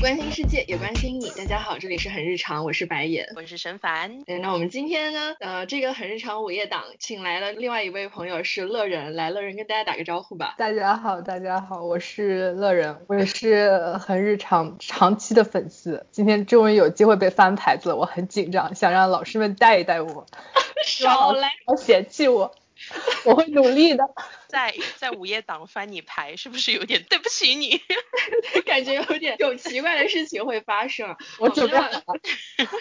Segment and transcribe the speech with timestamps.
[0.00, 1.30] 关心世界，也关心你。
[1.30, 4.22] 大家好，这里是很日常，我是白眼，我是沈凡。
[4.26, 10.54] 嗯，那我们今天呢，呃，这个很日常午夜档，请来了另外一位朋友是乐人，来，乐人跟大家打个招呼吧。
[10.58, 20.26] 大家好，大家好，我是乐人，我也是很日常长期的粉丝，今天终于有机会被翻牌子了，我很紧张，想让老师们带一带我，
[20.84, 22.54] 少来，别嫌弃我，
[23.24, 24.04] 我会努力的。
[24.48, 27.80] 在在午夜档翻你牌，是不是有点 对不起你？
[28.64, 31.14] 感觉有点有奇怪的事情会发生。
[31.38, 32.02] 我准备好了。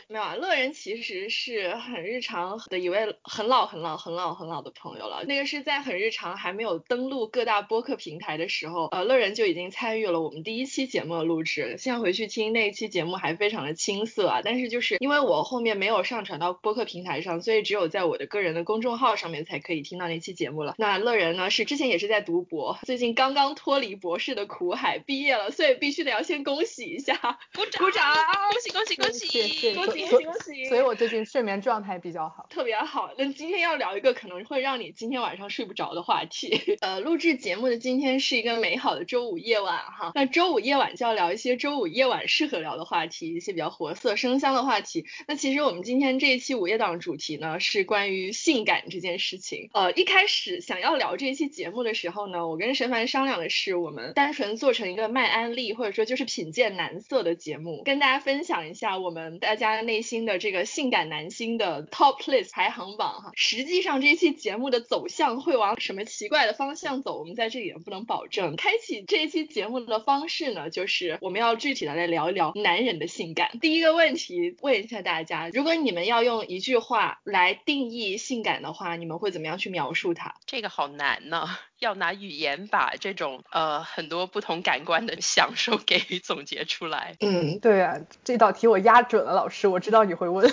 [0.07, 5.23] 没有啊，乐人其实是很日常的一位很老很老很老很老的朋友了。
[5.25, 11.75] 那个是在很日常还没有登录各大播客平台的时候，呃，乐人就已经参与了我们第一期节目的录制。
[11.79, 20.75] 现在回去听那一期节目还非常的青涩啊，但是就是因为我后面没有上传到播客平台上，所以只有在我的个人的公众号上面才可以听到那期节目了。
[20.77, 21.62] 那乐人呢是。
[21.65, 27.15] 之前也是在读博，最近刚刚脱离博士的苦海，毕业了，所以必须得要先恭喜一下，
[27.53, 28.13] 鼓掌，鼓掌，
[28.51, 30.65] 恭喜恭喜恭喜，恭喜恭喜恭喜！
[30.65, 33.11] 所以我最近睡眠状态比较好，特别好。
[33.17, 36.59] 那今天要聊一个可能会让你今天晚上睡不着的话题。
[36.81, 45.05] 呃，录制节目的今天是一个美好的周五夜晚哈，那周五夜晚就要聊一些周五夜晚适合聊的话题，一些比较活色生香的话题。
[45.27, 49.69] 那其实我们今天这一期午夜档主题呢是关于性感这件事情。
[49.73, 63.31] 呃，一开始想要聊这一期节目的时候呢，我跟神凡商量的是，我们单纯做成一个卖安利或者说就是品鉴男色的节目，跟大家分享一下我们大家内心的这个性感男星的 top list 排行榜哈。
[63.35, 68.55] 实际上这期节目的走向会往什么奇怪的方向走，我们在这里也不能保证。
[68.55, 73.49] 开启这一期节目的方式呢，就是我们要具体的来聊一聊男人的性感。
[73.59, 80.35] 第一个问题问一下大家，如果你们要用一句话来定义性感的话，你们会怎么样去描述它？
[80.45, 81.32] 这个好难呢。
[81.79, 87.15] 要拿语言把这种呃很多不同感官的享受给总结出来。
[87.19, 90.49] 嗯，对啊，这道题我压准了，老师，我知道你会问。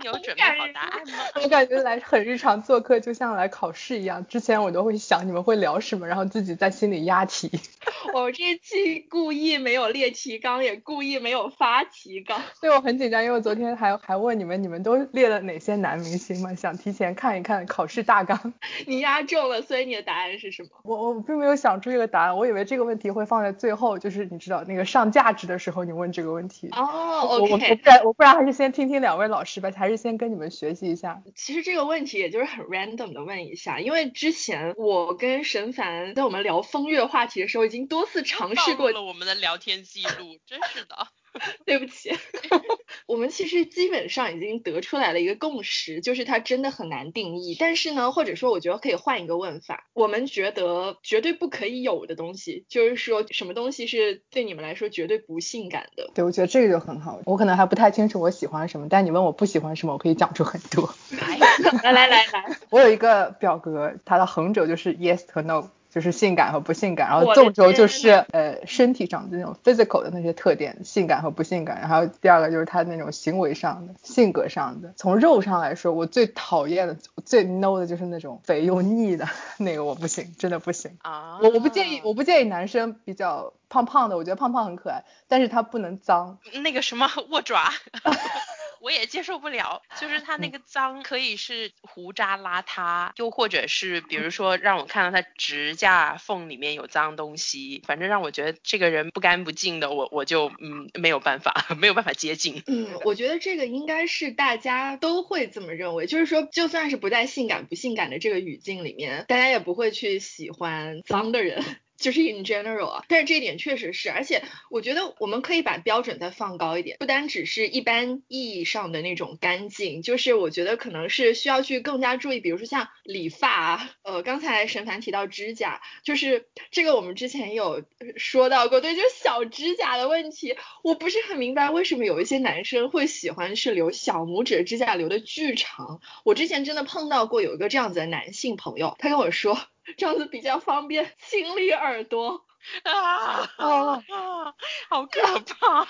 [0.00, 1.14] 你有准备好答案吗？
[1.42, 7.50] 我感觉来很日常做客就像来考试一样，之前我都会想你们会聊什么，然后自己在心里押题。
[8.14, 12.40] 我这期故意没有列提纲，也故意没有发提纲。
[12.60, 16.54] 对我很紧张，因为我昨天还还问你们，你们都列了哪些男明星嘛？
[16.54, 18.52] 想提前看一看考试大纲。
[18.86, 20.68] 你压中了，所以你的答案是什么？
[20.82, 26.68] 我我并没有想出这个答案，我以为这个问题会放在最后，就是你知道那个上价值的时候你问这个问题。
[26.72, 27.26] 哦。
[27.28, 31.20] 我我不然我不然还是先听听两位老师吧，还是先跟你们学习一下。
[31.34, 37.88] 其实这个问题也就是很 random 的问一下，因为之前我跟沈凡在我们聊风月话题的时候已经。
[37.88, 41.08] 多次尝试过了我们的聊天记录，真是的。
[41.64, 42.10] 对不起，
[43.06, 47.56] 我们其实基本上已经得出来了一个共识，就是它真的很难定义。
[47.58, 56.10] 但是呢，或者说我觉得可以换一个问法，我们觉得绝对不可以有的东西，就是说什么东西是对你们来说绝对不性感的？
[56.14, 57.20] 对，我觉得这个就很好。
[57.24, 60.92] 我可能还不太清楚我喜欢什么，但你问我不喜欢什么，我可以讲出很多。
[61.10, 62.26] 来来来来，
[62.70, 65.70] 我有一个表格，它的横轴就是 yes 和 no。
[65.98, 71.80] 就是性感和不性感，然后纵轴就是呃身体上的那种 physical 的那些特点，性感和不性感。
[71.80, 74.92] 然后第二个就是他那种行为上的、性格上的。
[74.96, 79.26] 从肉上来说，我最讨厌的、最 no 的就是那种肥又腻的
[79.58, 80.96] 那个，我不行，真的不行。
[81.02, 86.38] 啊，我我不建议，我不建议男生比较胖胖的，我觉得胖胖很可爱，但是他不能脏。
[86.62, 87.72] 那个什么 握爪。
[88.80, 102.62] 我也接受不了，就是他那个脏可以是胡渣邋遢，又或者是比如说让我看到他指甲缝里面有脏东西，反正让我觉得这个人不干不净的，我我就嗯没有办法， 没有办法接近。
[102.66, 111.64] 嗯，我觉得这个应该是大家都会这么认为，就是说就算是不在性感不性感的这个语境里面，大家也不会去喜欢脏的人。
[111.98, 127.82] 就是 in general 啊，但是这一点确实是，而且我觉得我们可以把标准再放高一点，不单只是一般意义上的那种干净，就是我觉得可能是需要去更加注意，比如说像理发啊，呃，刚才沈凡提到指甲，就是这个我们之前有
[128.16, 139.58] 说到过，对，就是小指甲的问题，我不是很明白为什么有一些男生会喜欢是留小拇指指甲留的巨长，我之前真的碰到过有一个这样子的男性朋友，他跟我说。
[139.96, 142.47] 这样子比较方便清理耳朵。
[142.84, 144.04] 啊啊，
[144.88, 145.86] 好可怕！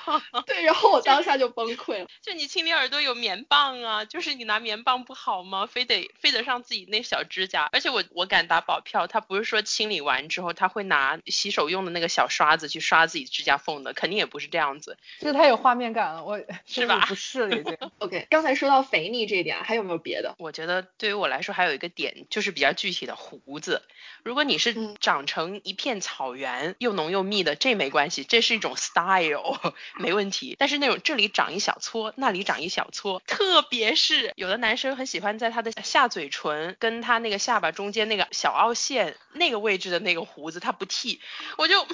[0.47, 2.07] 对，然后我当下就崩溃了。
[2.23, 5.67] 就你清理耳朵有棉棒啊，就是你拿棉棒不好吗？
[5.67, 14.97] 非得非得上自己那小指甲，而且我我敢打保票，他不是说清理完之后他会拿洗手用的那个小刷子去刷自己指甲缝的，肯定也不是这样子。
[15.21, 17.05] 就是太有画面感了，我是吧？
[17.07, 17.77] 不是了已经。
[17.99, 20.35] OK，刚才说到肥腻这一点，还有没有别的？
[20.39, 23.83] 我觉得对于我来说还有一个点就是比较具体的胡子，
[24.23, 29.59] 如果你是长成一片草原又浓又密的，这没关系，这是一种 style，
[29.99, 30.57] 没问题。
[30.59, 41.21] 但是那种这里长一小撮，那里长一小撮，特别是有的男生很喜欢在他的下嘴唇跟他那个下巴中间那个小凹陷那个位置的那个胡子，他不剃，
[41.57, 41.87] 我就，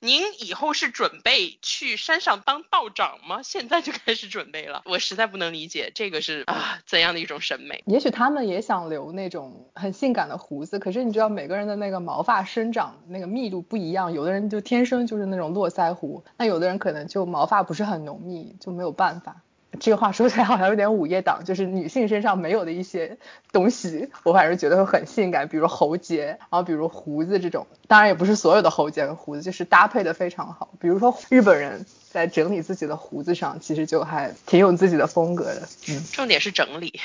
[0.00, 3.42] 您以后是准备去山上当道长吗？
[3.42, 7.82] 现在就开始准备了，我实在不能理解这个是啊怎样的一种审美。
[7.86, 19.42] 也许他们也想留那种很性感的胡子，可是你知道每个人的那个毛发生长那个密度不一样，有的人就天生就是那种络腮胡，那有的人可能就毛发不是很浓密，就没有办法。
[19.80, 23.16] 这个话说起来好像有点午夜党， 就是女性身上没有的一些
[23.52, 30.70] 东西，我反正觉得会很性感，比如喉结，然后比如胡子这种，当然也不是所有的喉结和胡子，就是搭配的非常好。
[30.80, 35.62] 比如说日本人在整理自己的胡子上，其实就还挺有自己的风格的。
[35.88, 37.00] 嗯，重点是整理，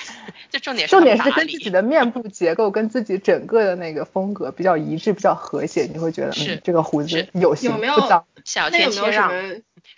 [0.49, 8.25] 就重点重点是跟自己的面部结构跟自己整个的那个风格比较一致，比较和谐，你会觉得是这个胡子有型有没有不脏。
[8.43, 9.31] 小天切让，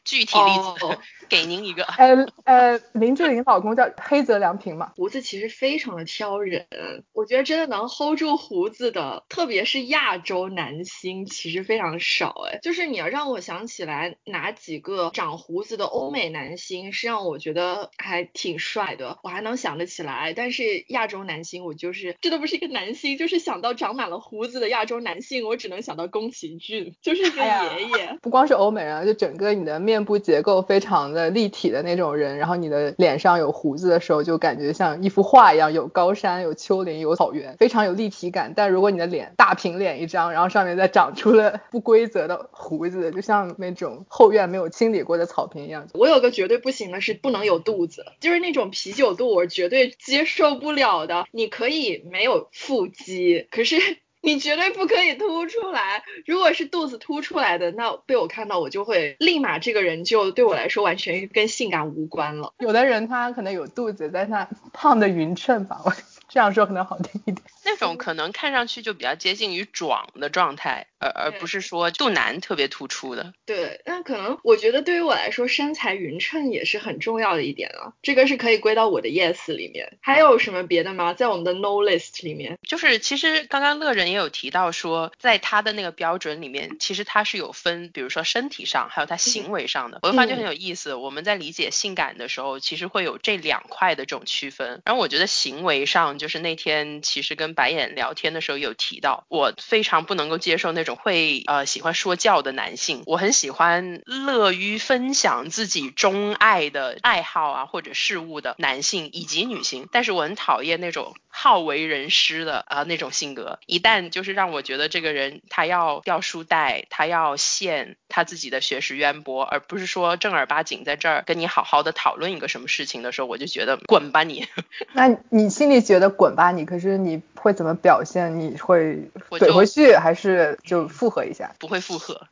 [0.03, 0.97] 具体例子
[1.27, 1.83] 给您一个。
[1.83, 4.94] 呃呃，林志玲老公叫黑泽良平嘛。
[4.95, 6.68] 胡子其实非常的挑人，
[7.13, 12.44] 我觉得真的能 hold 住胡子的，特别是亚洲男星，其实非常少。
[12.51, 20.33] 哎，就是你要让我想起来哪几个长胡子的欧美男星是让我觉得还挺帅的，我还能想得起来。
[20.33, 28.18] 但是亚洲男星，我就是这都不是一个男星，就是想到长满了胡子的亚洲男性，我只能想到宫崎骏，就是一个爷爷。
[28.21, 38.54] 不光是欧美人，就整个你的面部结构非常的立体的那种人，然后你的脸上有胡子的时候，就感觉像一幅画一样，有高山、有丘陵、有草原，非常有立体感。
[38.56, 45.88] 但如果你的脸大平脸一张，然后上面再长出了不规则的胡子，就像那种后院没有清理过的草坪一样。
[45.94, 51.25] 我有个绝对不行的是不能有肚子，就是那种啤酒肚，我绝对接受不了的。
[51.32, 53.78] 你可以没有腹肌，可是。
[54.21, 62.54] 你绝对不可以凸出来，如果是肚子凸出来的，那被我看到，我就会立马这个人就对我来说完全跟性感无关了。
[62.60, 65.81] 有的人他可能有肚子，但他胖的匀称吧，
[66.30, 67.42] 这样说可能好听一点。
[67.66, 73.34] 那种可能看上去就比较接近于壮的状态，而而不是说肚腩特别突出的。
[73.46, 79.98] 对，那可能我觉得对于我来说，身材匀称也是很重要的一点啊，这个是可以归到我的 yes 里面。
[80.02, 81.14] 还有什么别的吗？
[81.14, 90.00] 在我们的 no list 里面，就是其实刚刚乐人也有提到说，在他的那个标准里面，其实他是有分，比如说身体上，还有他行为上的。
[90.02, 94.82] 我就发觉很有意思，我们在理解性感的时候，其实会有这两块的这种区分。
[94.86, 103.01] 然后我觉得行为上，就是那天其实跟白眼聊天的时候有提到，我非常不能够接受那种会呃喜欢说教的男性。
[103.07, 113.60] 我很喜欢乐于分享自己钟爱的爱好啊或者事物的男性以及女性，但是我很讨厌那种好为人师的啊那种性格。
[113.65, 124.45] 一旦就是让我觉得这个人他要掉书袋，他要现他自己的学识渊博，而不是说正儿八经在这儿跟你好好的讨论一个什么事情的时候，我就觉得滚吧你。
[124.94, 128.40] 那你心里觉得滚吧你，可是你会怎么表现？
[128.40, 131.56] 你会怼回去还是就附和一下？
[131.60, 132.28] 不会附和，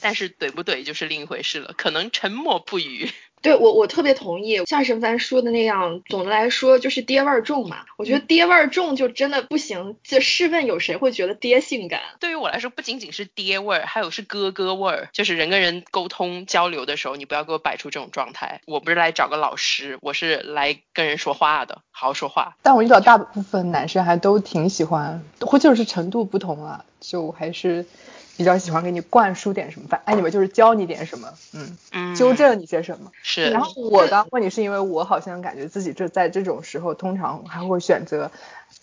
[0.00, 3.10] 但是怼不怼就是另一回事了，可能沉默不语。
[3.42, 6.02] 对我，我特别同意像神凡说的那样。
[6.06, 7.78] 总的来说，就是爹味儿重嘛。
[7.96, 9.96] 我觉得爹味儿重就真的不行。
[10.04, 12.00] 就试问有谁会觉得爹性感？
[12.18, 15.08] 对于我来说，不仅仅是爹味儿，还有是哥哥味儿。
[15.12, 18.60] 就是人跟人沟通交流的时候，你不要给我摆出这种状态。
[18.66, 22.56] 我不是来找个老师，我是来跟人说话的，好好说话。
[22.62, 27.86] 但我遇到大部分男生还都挺喜欢，或就是程度不同啊，就还是。
[28.40, 31.28] 比较喜欢给你灌输点什么，反哎，你们就是教你点什么，
[31.92, 33.12] 嗯，纠正你些什么。
[33.22, 33.50] 是。
[33.50, 38.30] 然后我刚问你是因为我好像感觉自己这在这种时候通常还会选择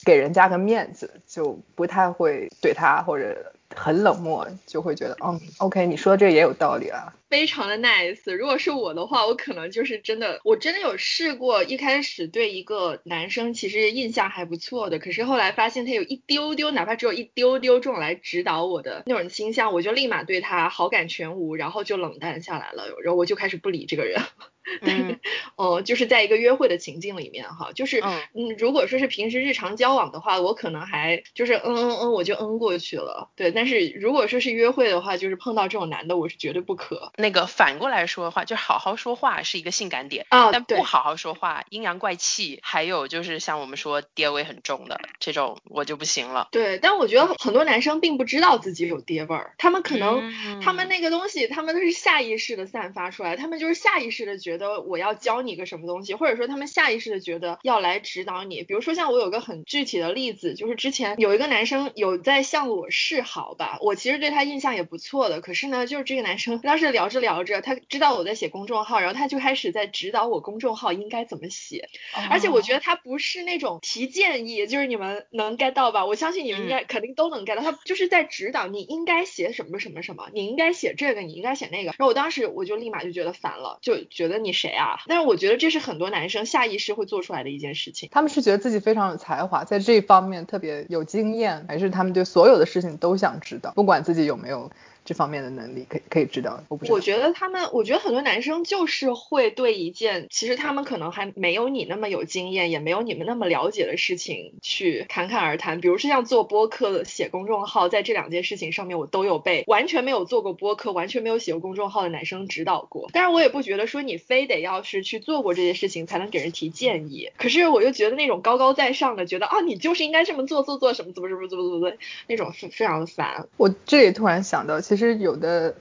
[0.05, 7.13] 给人家个面子，就不太会怼他或者很冷漠，就会觉得嗯，OK，你说这也有道理啊。
[7.29, 8.33] 非常的 nice。
[8.33, 24.21] 如果是我的话，我可能就是真的，我真的有试过，一开始对一个男生其实印象还不错的，可是后来发现他有一丢丢，哪怕只有一丢丢这种来指导我的那种倾向，我就立马对他好感全无，然后就冷淡下来了，然后我就开始不理这个人。
[24.81, 25.19] 嗯，
[25.55, 33.51] 哦，就是在一个约会的情境里面哈，就是嗯，如果说是平时日常交往的话，我可能还就是嗯嗯嗯，我就嗯过去了，对。
[33.51, 37.11] 但是如果说是约会的话，就是碰到这种男的，我是绝对不可。
[37.15, 46.49] 那个反过来说的话，就好好说话是一个性感点啊，但不好好说话，阴阳怪气，还有就是像我们说爹味很重的这种，我就不行了。
[46.51, 54.56] 对，但我觉得很多男生并不知道自己有爹味儿，他们可能他们那个东西，他们都是下意识的散发出来，他们就是下意识的觉得。
[54.57, 58.63] 觉得我要教你个什么东西，或者说他们下意识的觉得要来指导你。
[58.63, 65.41] 比如说像我有个很具体的例子，就是之前有一个男生有在向我示好吧，我其实对他印象也不错的。
[65.41, 71.89] 可是呢，就是这个男生 当时聊着聊着，他知道我在写公众号，然后他就开始在指导我公众号应该怎么写。
[72.29, 76.05] 而且我觉得他不是那种提建议，就是你们能 get 到吧？
[76.05, 77.61] 我相信你们应该肯定都能 get 到。
[77.61, 81.91] 他就是在指导你应该写什么什么什么，你应该写这个，你应该写那个。
[81.91, 84.46] 然后我当时我就立马就觉得烦了，就觉得你。
[84.47, 84.97] 你谁啊？
[85.05, 88.09] 但是我觉得这是很多男生下意识会做出来的一件事情。
[88.11, 94.71] 他们是觉得自己非常有才华，在这方面特别有经验，还是他们对所有的事情都想知道，不管自己有没有。
[95.07, 105.79] 这方面的能力可以可以知道，我不我觉得他们，我觉得很多男生就是会对一件其实他们可能还没有你那么有经验，也没有你们那么了解的事情去侃侃而谈。
[105.79, 113.09] 比如说像做播客、写公众号，在这两件事情上面，我都有被完全没有做过播客、完全没有写过公众号的男生指导过。
[113.13, 117.31] 但是我也不觉得说你非得要是去做过这些事情才能给人提建议。
[117.37, 121.93] 可是我又觉得那种高高在上的，觉得啊你就是应该这么做做做什么怎么怎么怎么怎么
[122.27, 123.47] 那种是非常的烦。
[123.55, 124.96] 我这里突然想到，其实。
[124.97, 125.75] 其实有的。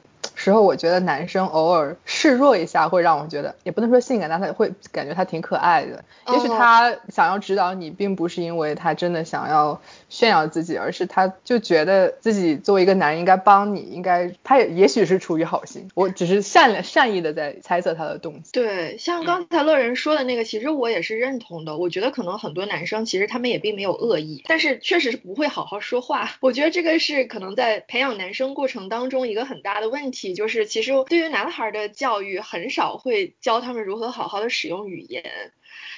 [0.46, 6.04] 时候，我觉得男生偶尔示弱一下，会让我觉得也不能说性感，但他会感觉他挺可爱的。
[6.32, 15.88] 也许他想要指导你，并不是因为他真的想要炫耀自己，而是他就觉得自己作为一个男人应该帮你，应该他也也许是出于好心。
[15.96, 18.52] 我只是善良善意的在猜测他的动机。
[18.52, 21.76] 对，像刚才乐人说的那个，其实我也是认同的。
[21.76, 26.36] 我觉得可能很多男生其实他们也并没有恶意，但是确实是不会好好说话。
[26.38, 30.35] 我觉得这个是可能在培养男生过程当中一个很大的问题。
[30.36, 35.24] 就是其实对于男孩的教育很少会教他们如何好好的使用语言，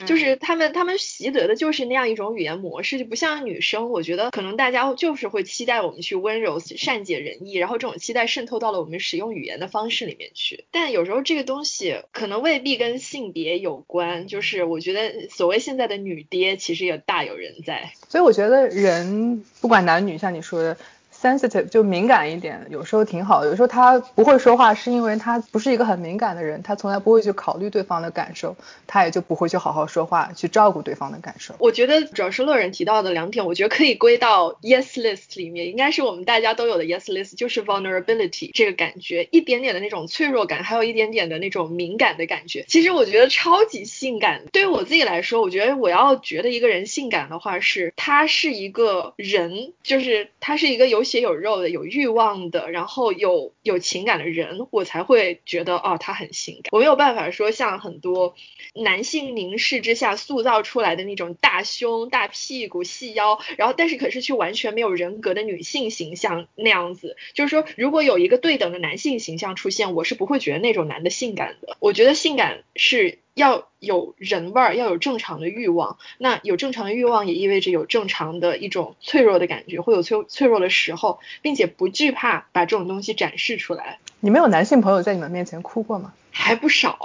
[0.06, 3.90] 就是他们他们习得的就是那样一种语言模式，就不像女生。
[3.90, 10.64] 我觉得可能大家就是会期待我们去温柔、善解人意，然后这种期待渗透到了我们使用语言的方式里面去。
[10.70, 17.92] 但有时候这个东西可能未必跟性别有关，就是我觉得所谓现在的女爹其实也大有人在。
[18.08, 20.76] 所以我觉得人不管男女，像你说的。
[21.20, 23.48] Sensitive 就敏感一点，有时候挺好的。
[23.48, 28.56] 有时候他不会说话，是因为他不是一个很敏感的人，他从来不会去考虑对方的感受，
[28.86, 31.54] 他也就不会去好好说话，去照顾对方的感受。
[31.58, 42.64] 我觉得主要是乐人提到的两点，我觉得可以归到 yes list 里面，应该是我们大家都有的 yes list，就是 vulnerability 这个感觉，一点点的那种脆弱感，还有一点点的那种敏感的感觉。
[42.68, 44.42] 其实我觉得超级性感。
[44.52, 51.07] 对于我自己来说，我觉得我要觉得一个人性感的话，是他是一个人，就是他是一个有。
[51.08, 56.70] 血有肉的、有欲望的，然后有有情感的人，我才会觉得哦，他很性感。
[56.72, 58.34] 我没有办法说像很多
[58.74, 67.16] 男性凝视之下塑造出来的那种大胸、大屁股、细腰，然后但是可是却完全没有人格的女性形象那样子。
[67.34, 71.76] 就是说，如果有一个对等的男性形象出现，我是不会觉得那种男的性感的。
[71.80, 73.18] 我觉得性感是。
[73.34, 75.96] 要有人味儿，要有正常的欲望。
[76.18, 83.98] 那有正常的欲望，也意味着有正常的一种脆弱的感觉，会有脆脆弱的时候，并且不惧怕把这种东西展示出来。
[84.20, 86.14] 你们有男性朋友在你们面前哭过吗？
[86.30, 86.96] 还不少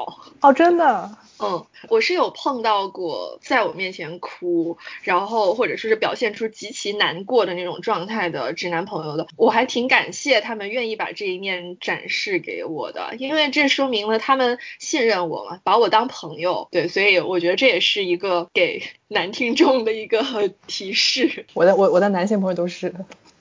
[0.41, 1.09] 哦，真的。
[1.39, 16.67] 嗯，我是有碰到过在我面前哭，然后或者说是表现出极其难过的那种状态的直男朋友的，我还挺感谢他们愿意把这一面展示给我的，因为这说明了他们信任我嘛，把我当朋友。
[16.71, 20.23] 对，所以我觉得这也是一个给男听众的一个
[20.67, 21.45] 提示。
[21.53, 22.93] 我的我我的男性朋友都是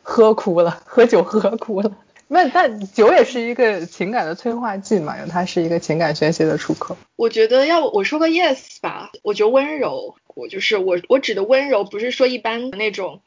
[0.02, 1.92] 喝哭了，喝酒喝哭了。
[2.32, 6.96] 那但酒也是一个情感的催化剂嘛，因为它是一个情感宣泄的出口。
[7.14, 13.20] 我觉得要我说个 yes 吧，我觉得温柔，我就是我我指的温柔，不是说一般的那种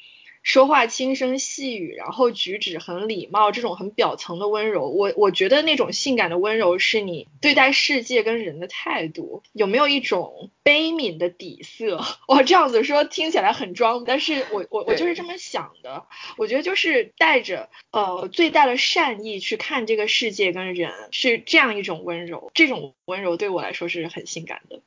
[0.45, 11.99] 说话轻声细语，然后举止很礼貌，这种很表层的温柔，我我觉得那种性感的温柔是你对待世界跟人的态度，有没有一种悲悯的底色？
[12.29, 16.05] 我这样子说听起来很装，但是我我我就是这么想的，
[16.37, 24.79] 我觉得就是带着呃最大的善意去看这个世界跟人，是这样一种温柔，这种温柔对我来说是很性感的。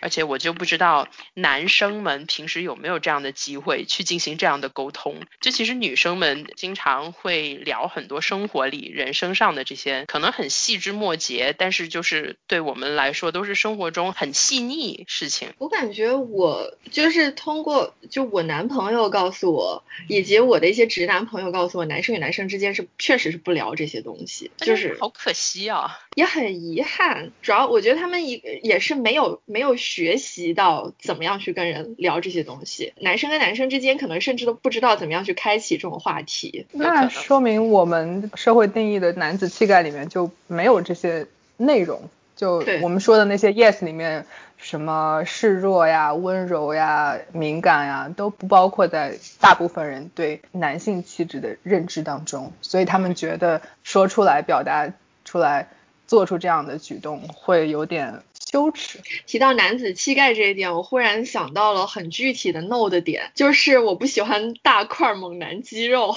[0.00, 5.16] 而且我就不知道男生们平时有没有这样的机会去进行这样的沟通。
[5.40, 15.48] 就其实女生们经常会聊很多生活里、人生上的这些可能很细枝末节，但是就是对我们来说都是生活中很细腻事情。
[15.58, 27.30] 我感觉我就是通过就我男朋友告诉我，以及我的一些直男朋友告诉我，男生与男生之间是确实是不聊这些东西，就是好可惜啊，也很遗憾。
[27.42, 29.76] 主要我觉得他们也也是没有没有。
[29.90, 36.64] 学习到怎么样去跟人聊这些东西，男生跟男生之间可能甚至都不知道怎么样去开启这种话题。
[36.70, 42.08] 那说明我们社会定义的男子气概里面就没有这些内容。
[42.36, 44.24] 就我们说的那些 yes 里面，
[44.58, 54.92] 什么示弱呀、温柔呀、敏感呀，都不包括在大部分人对男性气质的认知当中，所以他们觉得说出来、表达
[55.24, 55.68] 出来、
[56.10, 58.24] 做出这样的举动会有点。
[58.50, 58.98] 羞耻。
[59.26, 66.16] 提到男子气概这一点，我忽然想到了很具体的 no 的点，就是我不喜欢大块猛男肌肉。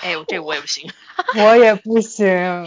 [0.00, 0.90] 哎，这我也不行，
[1.36, 2.66] 我也不行。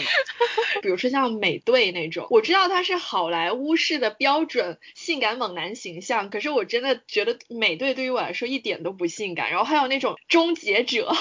[0.84, 9.50] 比如说像美队那种，我知道他是好莱坞式的标准性感猛男形象，可是我真的觉得美队对于我来说一点都不性感。
[9.50, 11.12] 然后还有那种终结者，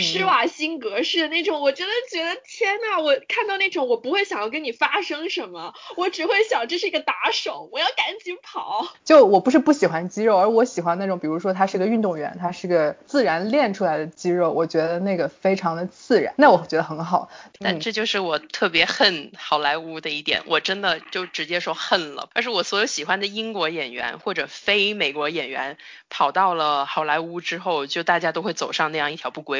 [0.00, 8.86] 施瓦辛格式的那种，我真的觉得天呐，我看到那种我不会想要跟你发生什么，我只会想这是一个打手，我要赶紧跑。
[9.04, 15.28] 就我不是不喜欢肌肉，而我喜欢那种，比如说他是个运动员，他是个自然练出来的肌肉，我觉得那个。
[15.40, 17.28] 非常的自然，那我觉得很好。
[17.60, 22.28] 但这就是我特别恨好莱坞的一点，我真的就直接说恨了。
[22.32, 25.76] 但是我所有喜欢的英国演员或者非美国演员
[26.08, 29.57] 跑到了好莱坞之后，就大家都会走上那样一条不归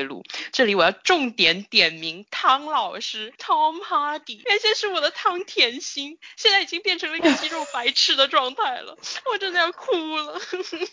[0.52, 8.98] 这里我要重点点名汤老师 Tom Hardy，原先是我的汤甜心，现在已经变成了一个肌肉白痴的状态了，
[9.32, 10.38] 我真的要哭了。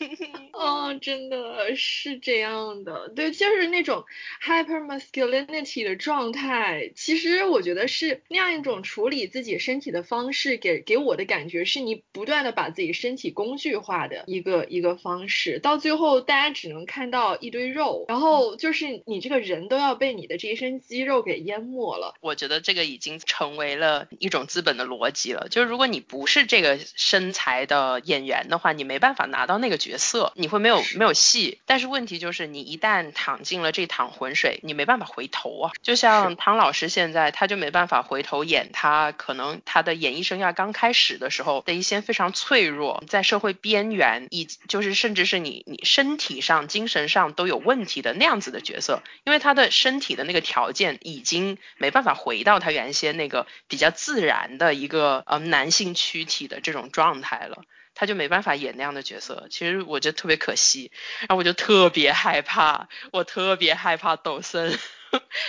[0.53, 4.05] 哦，真的是这样的，对，就是那种
[4.41, 4.85] hyper。
[4.85, 22.15] masculinity 的状态，其实我觉得是那样一种处理自己身体的方式，给给我的感觉是你不断的把自己身体工具化的一个一个方式，到最后大家只能看到一堆肉，然后就是你这个人都要被你的这一身肌肉给淹没了。
[22.21, 31.59] 我觉得这个已经成为了一种资本的逻辑了，就是如果你不是这个身材的演员的话，你没办法拿到那个角色，你会没有没有戏。
[31.65, 48.84] 但是问题就是你一旦躺进了这趟浑水，你没办法回头啊，就像唐老师现在他就没办法回头演他可能他的演艺生涯刚开始的时候的一些非常脆弱，在社会边缘，以就是甚至是你你身体上、精神上都有问题的那样子的角色，
[49.23, 57.63] 因为他的身体的那个条件已经没办法回到他原先那个比较自然的一个呃男性躯体的这种状态了。
[57.97, 64.77] 他就没办法演那样的角色，其实我觉得特别可惜，然后我就特别害怕，我特别害怕抖森。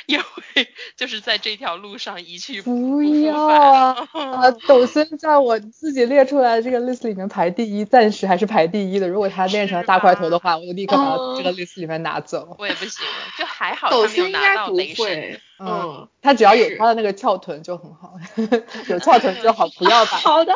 [0.06, 4.50] 也会就是在这条路上一去不要啊！
[4.66, 9.08] 抖森在我自己列出来的这个 list 里面排第一，暂时还是排第一的。
[9.08, 12.56] 如果他练成大块头的话，我就立刻把这个 list 里面拿走。
[12.58, 15.40] 我也不行了，就还好他没有拿到雷神。
[15.58, 18.14] 嗯，他只要有他的那个翘臀就很好，
[18.88, 20.16] 有翘臀就好， 不要吧。
[20.18, 20.54] 好的，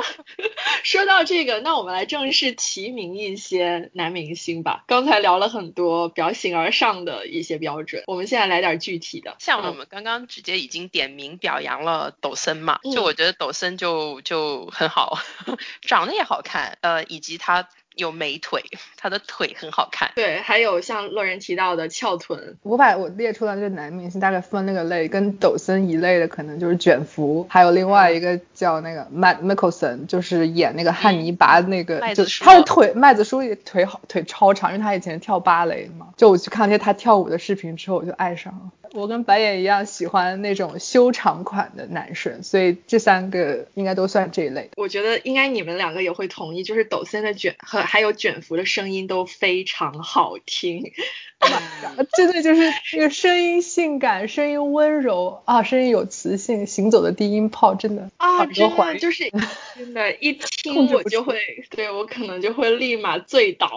[0.82, 4.84] 说到这个，那我们来正式提名一些男明星吧。
[4.86, 9.36] 刚才聊了很多比较形而上的一些标准，我们现在来点具体的。
[9.38, 15.18] 像我们刚刚直接已经点名表扬了抖森嘛，就我觉得抖森就就很好，
[15.82, 17.68] 长得也好看，呃，以及他。
[17.96, 18.62] 有美腿，
[18.96, 20.11] 他的腿很好看。
[20.14, 22.57] 对，还有像乐人提到的翘臀。
[22.62, 36.09] 我把我列出来这个男明星大概分那个类，跟抖森一类的可能就是卷福，还有另外一个叫那个 Matt Mickelson，就是演那个汉尼拔那个，就他的腿麦子叔腿好腿超长，因为他以前跳芭蕾嘛。
[36.16, 38.79] 就我去看那些他跳舞的视频之后，我就爱上了。
[38.92, 44.70] 我跟白眼一样喜欢那种修长款的男生，所以这三个应该都算这一类。
[44.76, 50.92] 我觉得应该你们两个也会同意，就是抖森的卷和还有卷福的声音都非常好听。
[52.14, 59.31] 真的就是那个声音性感，声音温柔啊，声音有磁性，行走的低音炮真的啊，真的就是
[59.74, 61.38] 真的，一听我就会，
[61.70, 63.70] 对我可能就会立马醉倒。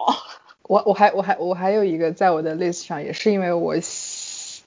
[0.64, 3.80] 我我还我还我还有一个在我的 list 上，也是因为我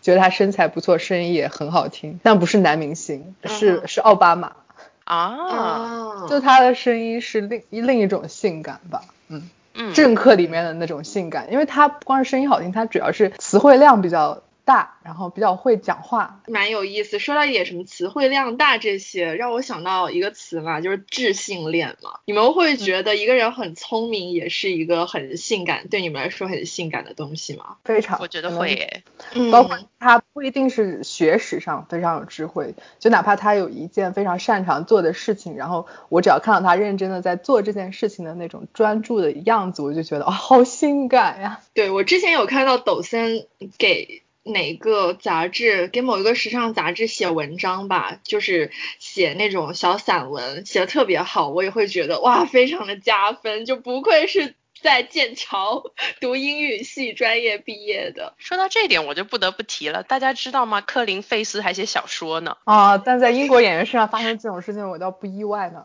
[0.06, 4.52] 觉得他身材不错，声音也很好听，但不是男明星，是是奥巴马。
[5.02, 9.50] 啊，就他的声音是另另一种性感吧，嗯。
[9.74, 14.42] 嗯，政客里面的那种性感，因为他不光是声音好听，他主要是词汇量比较。
[14.66, 17.20] 大，然后比较会讲话，蛮有意思。
[17.20, 22.18] 说到一点什么词汇量大这些，让我想到一个词嘛，就是智性恋嘛。
[22.24, 27.76] 你们会觉得一个人很聪明也是一个很性感，对你们来说很性感的东西吗？
[27.84, 29.04] 非常，我觉得会耶。
[29.34, 41.60] 嗯，包括他不一定是学识上非常有智慧，就哪怕他有一件非常擅长做的事情，然后我只要看到他认真的在做这件事情的那种专注的样子，我就觉得哦，好性感呀。
[41.72, 43.46] 对我之前有看到抖森
[43.78, 44.24] 给。
[44.46, 58.34] 哪个杂志给某一个时尚杂志写文章吧，就是写那种小散文，写的特别好，我也会觉得哇，非常的加分，就不愧是在剑桥 读英语系专业毕业的。
[58.38, 60.80] 说到这点，我就不得不提了，大家知道吗？
[60.80, 62.56] 克林费斯还写小说呢。
[62.64, 65.84] 啊，但在英国演员身上发生这种事情，我倒不意外呢。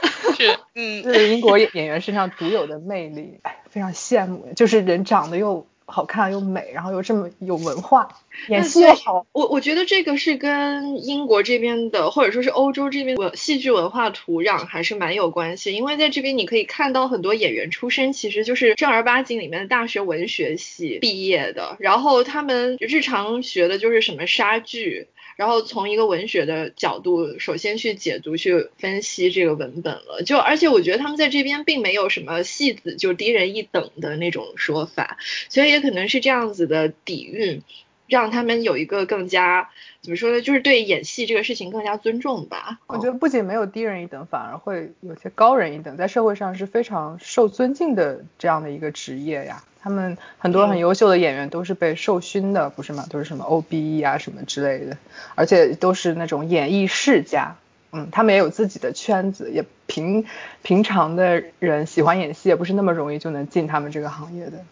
[0.34, 5.66] 是，嗯，这是英国演员身上独有的魅力，哎，非常羡慕，就是人长得又。
[5.90, 8.06] 好看又美，然后又这么有文化，
[8.48, 9.26] 演戏又好。
[9.32, 15.74] 我我觉得这个是跟英国这边的，或者说是欧洲这边的戏剧文化土壤还是蛮有关系。
[15.74, 25.08] 因为在这边你可以看到很多演员出身其实就是正儿八经里面的大学文学系毕业的，然后他们日常学的就是什么杀剧。
[25.36, 30.24] 然后从一个文学的角度，首先去解读、去分析这个文本了。
[30.26, 35.16] 就而且我觉得他们在这边并没有什么戏子就低人一等的那种说法，
[35.48, 37.62] 所以也可能是这样子的底蕴，
[38.08, 39.68] 让他们有一个更加
[40.00, 40.40] 怎么说呢？
[40.40, 42.80] 就是对演戏这个事情更加尊重吧。
[42.86, 49.62] 我觉得不仅没有低人一等，反而会有些高人一等，在社会上是非常受尊敬的这样的一个职业呀。
[49.80, 53.06] 他们很多很优秀的演员都是被授勋的，不是吗？
[53.08, 54.98] 都是什么 OBE 啊什么之类的，
[55.36, 57.54] 而且都是那种演艺世家，
[57.92, 60.24] 嗯，他们也有自己的圈子，也平
[60.62, 64.64] 平常的人喜欢演戏也不是那么容易就能进他们这个行业的，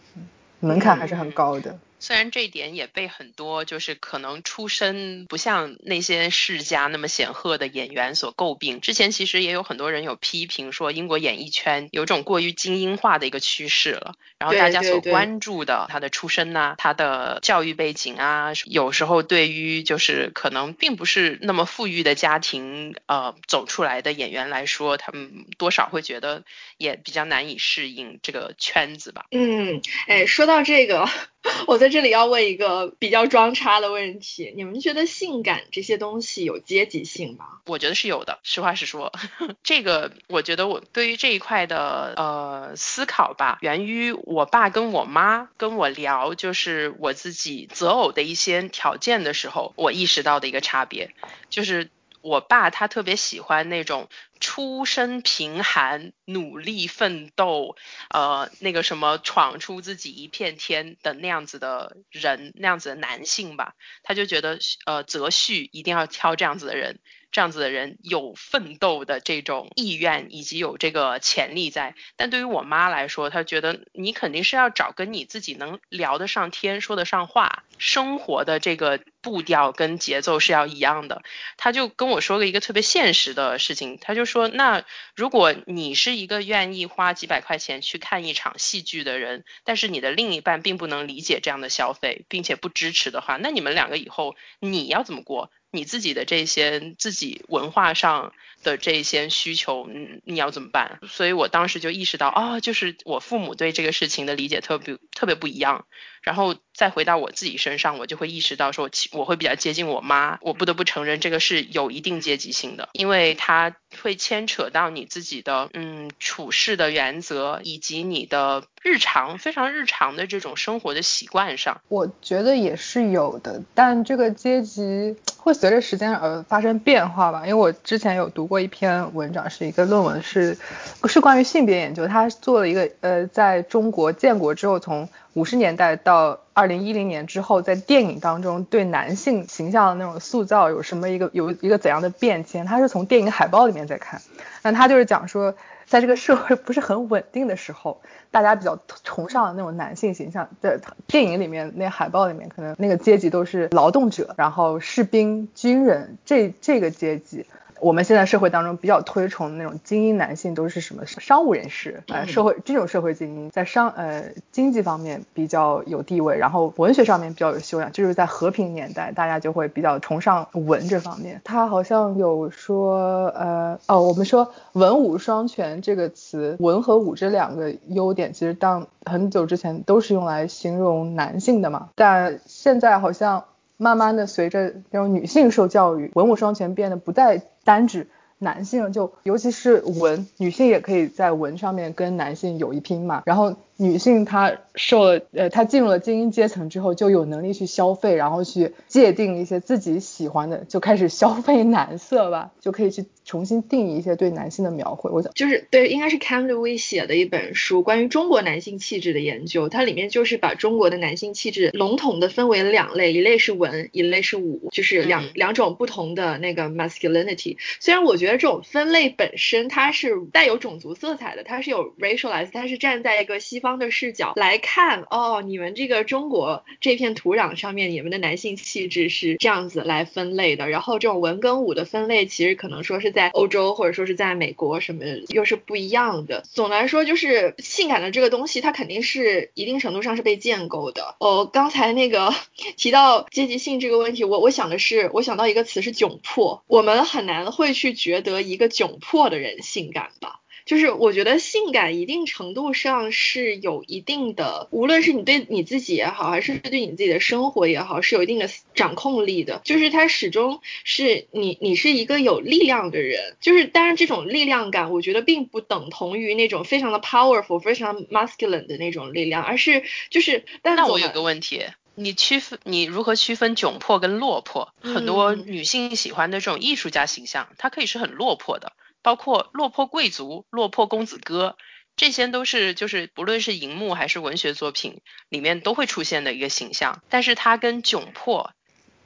[0.59, 1.77] 门槛还是很高的。
[1.99, 26.43] 虽然这一点也被很多就是可能出身不像那些世家那么显赫的演员所诟病，之前其实也有很多人有批评说英国演艺圈有种过于精英化的一个趋势了，然后大家所关注的他的出身呐，他的教育背景啊，有时候对于就是可能并不是那么富裕的家庭呃走出来的演员来说，他们多少会觉得
[26.77, 29.25] 也比较难以适应这个圈子吧。
[29.31, 31.09] 嗯，哎，说到这个。
[31.65, 37.45] 我在这里要问一个比较装叉的问题：你们觉得性感这些东西有阶级性吗？
[37.65, 38.39] 我觉得是有的。
[38.43, 39.11] 实话实说，
[39.63, 51.11] 这个我觉得我对于这一块的呃思考吧，源于我爸跟我妈跟我聊，就是我自己择偶的一些条件的时候，我意识到的一个差别，
[51.49, 51.89] 就是
[52.27, 54.09] 我爸他特别喜欢那种。
[54.39, 57.75] 出身贫寒，努力奋斗，
[58.11, 66.99] 呃，那个什么，闯出自己一片天的那样子的人，那样子的男性吧，他就觉得，呃，择婿一定要挑这样子的人。
[67.29, 71.93] 这样子的人有奋斗的这种意愿，以及有这个潜力在。
[72.15, 81.23] 但对于我妈来说，她觉得你肯定是要找跟你自己能聊得上天、说得上话，生活的这个步调跟节奏是要一样的。
[81.57, 84.83] 他就跟我说了一个特别现实的事情，他就说：那
[85.15, 95.51] 如果你是一个愿意花几百块钱去看一场戏剧的人，但是你的另一半并不能理解这样的消费，并且不支持的话，那你们两个以后你要怎么过？
[95.69, 98.31] 你自己的这些自己文化上
[98.63, 100.99] 的这些需求，嗯，你要怎么办？
[101.09, 105.85] 所以我当时就意识到，哦，就是我父母对这个事情的理解特别特别不一样。
[106.27, 110.37] 然后再回到我自己身上，我就会意识到说，我会比较接近我妈。
[110.41, 121.81] 我不得不承认，这个是有一定阶级性的，因为它会牵扯到你自己的嗯处事的原则，以及你的日常非常日常的这种生活的习惯上。
[121.89, 127.41] 我觉得也是有的，但这个阶级会随着时间而发生变化吧。
[127.41, 130.57] 因为我之前有读过一篇文章，是一个论文，是
[131.03, 135.09] 是关于性别研究，他做了一个呃，在中国建国之后从。
[135.33, 142.65] 五十年代到二零一零年之后，在电影当中对男性形象的那种塑造有什么一个有一个怎样的变迁？
[142.65, 144.19] 他是从电影海报里面在看，
[144.63, 145.53] 那他就是讲说，
[145.87, 157.45] 在这个社会不是很稳定的时候，大家比较崇尚的那种男性形象，在电影里面那海报里面，可能那个阶级都是劳动者，然后士兵、军人这这个阶级。
[157.79, 171.41] 我们现在社会当中比较推崇的那种精英男性都是什么商务人士，呃，社会这种社会精英在商呃经济方面比较有地位，然后文学上面比较有修养，就是在和平年代，大家就会比较崇尚文这方面。
[171.43, 183.45] 他好像有说，呃，哦，我们说文武双全这个词，文和武这两个优点，其实当很久之前都是用来形容男性的嘛，但现在好像。
[183.77, 188.07] 慢慢的，随着这种女性受教育，文武双全变得不再单指
[188.39, 193.23] 男性，就尤其是文，女性也可以在文上面跟男性有一拼嘛。
[193.25, 203.05] 然后女性她受了，呃，她进入了精英阶层之后，就有能力去消费，然后去界定一些自己喜欢的，就开始消费男色吧，就可以去。
[203.27, 209.67] 重新定义一些对男性的描绘，我想就是对，应该是 Cam Lewis 写的一本书，关于中国男性气质的研究。
[209.67, 217.57] 它里面就是把中国的男性气质笼统的分为两类，一类是文，一类是武，就是两两种不同的那个 masculinity。
[217.81, 230.69] 虽然我觉得这种分类本身它是带有种族色彩的，它是有 racialized，它是站在一个西方方的视角来看，哦，你们这个中国这片土壤上面，你们的男性气质是这样子来分类的。
[230.69, 233.11] 然后这种文跟武的分类，其实可能说是。
[233.17, 236.43] 在欧洲或者说是在美国什么又是不一样的。
[236.53, 241.15] 总的来说，就是性感的这个东西，它肯定是一定程度上是被建构的。
[241.19, 242.31] 哦，刚才那个
[242.77, 246.61] 提到阶级性这个问题，我我想的是，我想到一个词是窘迫。
[246.67, 250.41] 我们很难会去觉得一个窘迫的人性感吧。
[250.67, 259.61] 就是我觉得性感一定程度上是有一定的，无论是你对你自己也好，还是对你自己的生活也好，是有一定的掌控力的。
[259.63, 263.37] 就是它始终是你，你是一个有力量的人。
[263.39, 270.43] 就是当然这种力量感，我觉得并不等同于那种非常的 powerful、非常 masculine 的那种力量，而是就是。
[270.63, 271.63] 那我有个问题，
[271.95, 274.73] 你区分你如何区分窘迫跟落魄？
[274.81, 278.73] 很多女性喜欢的这种艺术家形象，它可以是很落魄的。
[279.07, 281.55] 包括落魄贵族、落魄公子哥，
[281.95, 288.51] 这些都是就是不论是荧幕还是文学作品里面都会出现的一个形象，但是它跟窘迫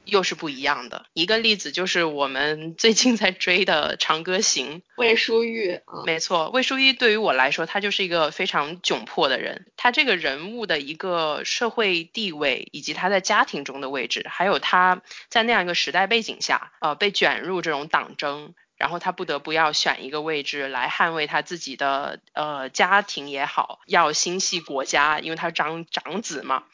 [0.04, 1.06] 又是不一样的。
[1.12, 5.78] 一个例子就是我们最近在追的《长歌行》，魏淑玉。
[6.04, 9.66] 没错，魏淑玉对于我来说，他就是一个非常窘迫的人。
[9.76, 18.52] 他这个人物的一个社会地位，以及他在家庭中的位置，还有他在那样一个时代背景下，呃，被卷入这种党争。
[18.82, 26.64] 然后他不得不要选一个位置来捍卫他自己的呃家庭也好，要心系国家，因为他长长子嘛，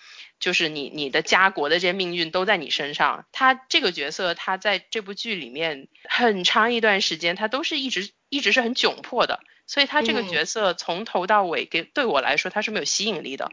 [0.41, 3.27] 就是你你的家国的这些命运都在你身上。
[3.31, 13.53] 他这个角色，他在这部剧里面很长一段时间，他都是一直一直是很窘迫的，所以他这个角色从头到尾给对我来说他是没有吸引力的。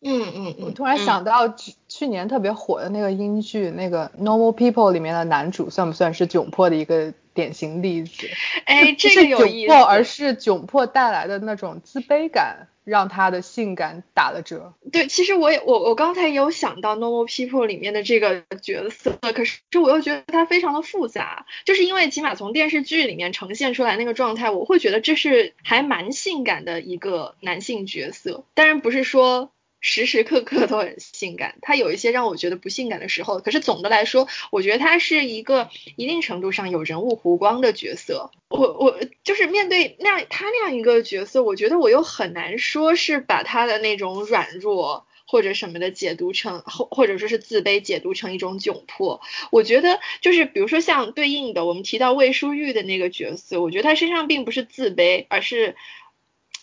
[0.00, 1.54] 嗯嗯，我突然想到
[1.88, 7.12] 去年特别火的那个英剧那个 Normal People 里面的男主，算不算是窘迫的一个？
[7.34, 8.26] 典型例子，
[8.64, 14.74] 哎，这个有意思，而是窘迫带来的那种自卑感，让他的性感打了折。
[14.90, 29.52] 对，其实我也我我刚才也有想到 Normal People 里面的这个角色，可是我又觉得他非常的复杂，就是因为起码从电视剧里面呈现出来那个状态，我会觉得这是还蛮性感的一个男性角色，当然不是说。
[29.80, 38.30] 时时刻刻都很性感，他有一些让我觉得不性感的时候，可是总的来说，我觉得他是一个一定程度上有人物弧光的角色。
[38.48, 49.20] 我我就是面对那样他那样一个角色，我觉得我又很难说是把他的那种软弱或者什么的解读成或或者说是自卑解读成一种窘迫。
[49.52, 55.76] 我觉得就是比如说像对应的我们提到魏淑玉的那个角色，我觉得他身上并不是自卑，而是。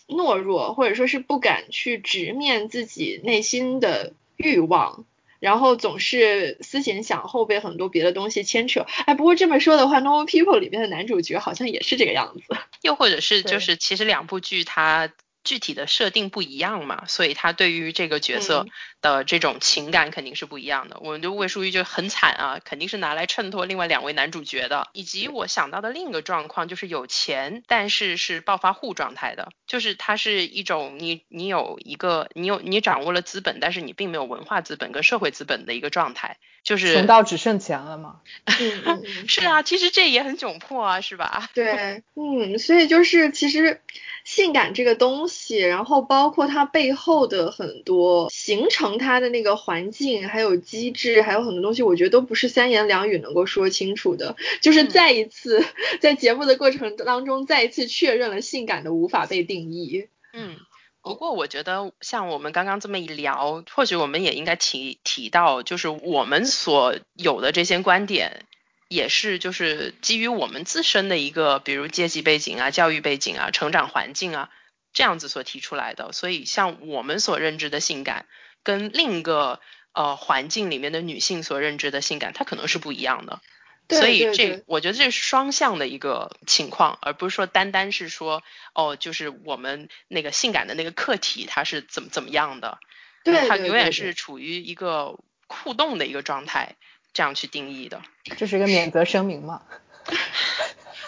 [0.08, 5.04] 懦弱，或者说是不敢去直面自己内心的欲望，
[5.40, 8.86] 然后总是思前想后，被很多别的东西牵扯。
[9.06, 12.56] 哎，不过这么说的话，《Normal People》里面的男主角好像也是这个样子。
[12.82, 15.12] 又或者是，就是其实两部剧它。
[15.46, 18.66] 具体的设定不一样嘛，所以他对于这个角色
[19.00, 20.98] 的这种情感肯定是不一样的。
[21.00, 24.88] 我们就魏淑玉就很惨啊，肯定是拿来衬托另外两位男主角的。
[24.92, 38.20] 以及我想到的另一个状况就是有钱，但是是暴发户状态的，就是他是一种你你有一个你有你掌握了资本，但是你并没有文化资本跟社会资本的一个状态，就是穷到只剩钱了吗？
[39.28, 41.48] 是啊，其实这也很窘迫啊，是吧？
[41.54, 43.80] 对，嗯，所以就是其实。
[44.26, 54.34] 性感这个东西，然后包括它背后的很多形成它的那个环境，还有机制，还有很多东西，我觉得都不是三言两语能够说清楚的。
[54.60, 55.64] 就是再一次
[56.00, 60.08] 在节目的过程当中，再一次确认了性感的无法被定义。
[60.32, 60.56] 嗯，
[61.02, 68.44] 不过我觉得像我们刚刚这么一聊，或许我们也应该提提到，就是我们所有的这些观点。
[68.88, 74.50] 也是就是基于我们自身的一个，比如阶级背景啊、教育背景啊、成长环境啊
[74.92, 76.12] 这样子所提出来的。
[76.12, 78.26] 所以像我们所认知的性感，
[78.62, 79.60] 跟另一个
[79.92, 83.40] 呃环境里面的女性所认知的性感，它可能是不一样的。
[83.88, 88.42] 所以这我觉得这是双向的一个情况，而不是说单单是说
[88.74, 92.80] 哦，就是我们那个性感的那个客体它是怎么怎么样的，
[93.22, 96.74] 对，它永远是处于一个互动的一个状态，
[97.16, 98.02] 这样去定义的。
[98.36, 99.62] 这是一个免责声明嘛？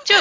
[0.05, 0.14] 就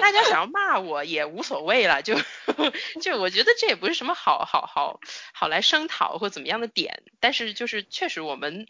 [0.00, 2.14] 大家想要骂我也无所谓了，就
[3.02, 5.00] 就我觉得这也不是什么好好好
[5.32, 8.68] 好来声讨或怎么样的点，但是就是确实我们。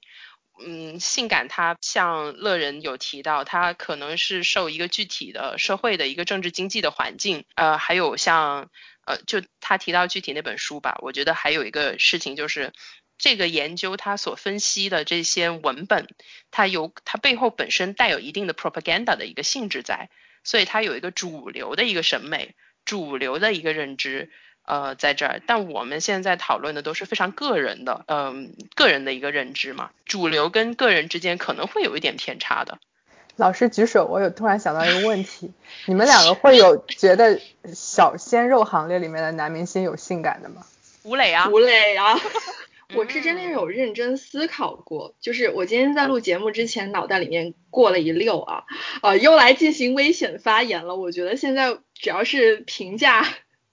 [0.64, 8.70] 嗯，性感它像乐人有提到，它可能是受一个具体的社会的一个政治经济的环境，呃，还有像
[9.04, 12.72] 呃，就他提到具体那本书吧，我觉得还有一个事情就是
[13.18, 16.08] 这个研究它所分析的这些文本，
[16.50, 20.08] 它有它背后本身带有一定的 propaganda 的一个性质在，
[20.42, 24.30] 所以它有一个主流的一个审美，主流的一个认知。
[24.66, 32.78] 呃，在这儿，但我们现在讨论的都是非常个人的，嗯，个人的一个认知嘛，主流跟个人之间可能会有一点偏差的。
[33.36, 35.52] 老师举手，我有突然想到一个问题，
[35.84, 37.42] 你们两个会有觉得
[37.74, 40.64] 小鲜肉行列里面的男明星有性感的吗？
[41.02, 42.18] 吴磊啊，吴磊啊，
[42.94, 48.64] 我是真的有认真思考过，就是我今天在录节目之前，脑袋里面过了一溜啊，
[49.02, 50.96] 呃，又来进行危险发言了。
[50.96, 53.26] 我觉得现在只要是评价。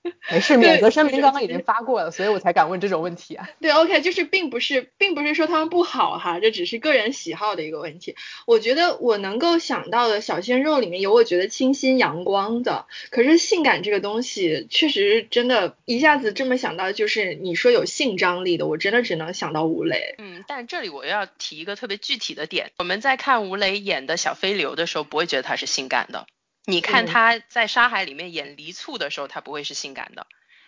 [0.32, 3.48] 没事，免责声明刚刚已经发过了，所以我才敢问这种问题啊。
[3.60, 8.16] 对，OK，就是并不是，并不是说他们不好哈，这只是个人喜好的一个问题。
[8.48, 20.16] 我觉得我能够想到的小鲜肉里面有我觉得清新阳光的，可是性感这个东西确实真的，一下子这么想到就是你说有性张力的，我真的只能想到吴磊。
[20.18, 26.26] 嗯，但这里我要提一个特别具体的点，我们在看吴磊演的小飞流的时候，不会觉得他是性感的。
[26.66, 30.24] 你看他在《沙海》里面演黎簇的时候，他不会是性感的；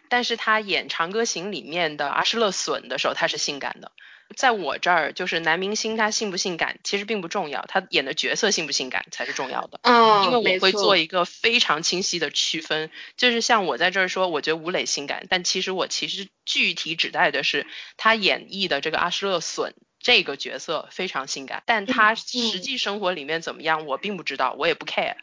[0.10, 3.91] 但是他演《长歌行》里面的阿诗勒隼的时候，他是性感的。
[4.36, 9.79] 在我这儿，就是男明星他性不性感其实并不重要，他演的角色性不性感才是重要的。
[9.84, 25.17] 嗯，因为我会做一个非常清晰的区分，就是像我在这儿说，我觉得吴磊性感，但其实我其实具体指代的是他演绎的这个阿诗勒隼这个角色非常性感，但他实际生活里面怎么样，我并不知道，我也不 care。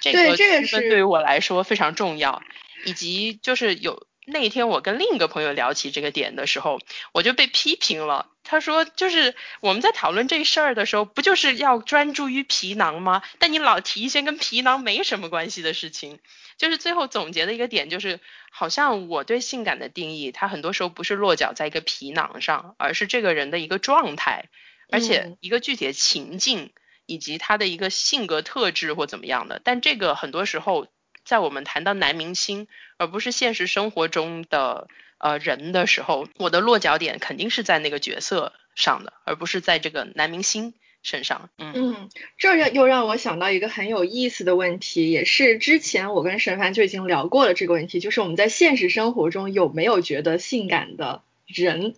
[0.00, 2.42] 这个区分对于我来说非常重要，
[2.84, 6.80] 以及就是有那天我跟另一个朋友聊起这个点的时候，
[7.12, 8.28] 我就被批评了。
[8.48, 13.22] 他说，就是我们在讨论这事儿的时候，不就是要专注于皮囊吗？
[13.40, 16.20] 但你老提一些跟皮囊没什么关系的事情，
[16.56, 18.20] 就是最后总结的一个点就是，
[18.50, 24.44] 好像我对性感的定义，它很多时候不是落脚在一个皮囊上，而是这个人的一个状态，
[24.92, 26.70] 而且一个具体的情境。
[27.06, 30.86] 以及他的一个性格特质或怎么样的，但这个很多时候
[31.24, 34.88] 在我们谈到男明星，而不是现实生活中的
[35.18, 41.48] 呃人的时候，我的落脚点肯定是在那个角色上的，而不是在这个男明星身上。
[41.58, 51.22] 嗯嗯，这又让我想到一个很有意思的问题，也是之前我跟沈凡就已经聊过了这个问题，就是我们在现实生活中有没有觉得性感的？
[51.46, 51.94] 人，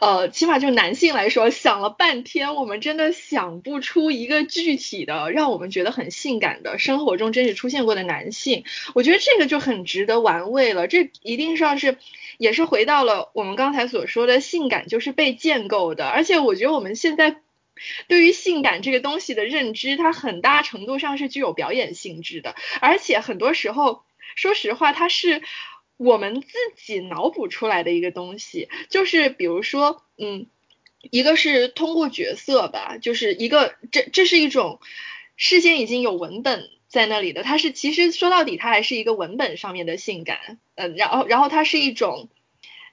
[0.00, 8.64] 呃，起码就男性来说，想了半天，我们真的想不出一个具体的让我们觉得很性感的生活中真实出现过的男性。
[8.94, 10.88] 我觉得这个就很值得玩味了。
[10.88, 11.96] 这一定上是，
[12.36, 16.06] 也是回到了我们刚才所说的性感就是被建构的。
[16.06, 17.36] 而且我觉得我们现在
[18.08, 24.04] 对于性感这个东西的认知，它很大程度上是具有表演性质的，而且很多时候，
[24.36, 25.40] 说实话，它是。
[25.96, 30.46] 我们自己脑补出来的一个东西，就是比如说，嗯，
[31.00, 34.80] 一个是通过角色吧，就是一个这这是一种
[35.36, 42.28] 事先已经有文本在那里的，它是其实说到底它还是一个文本上面的性感，嗯，然后然后它是一种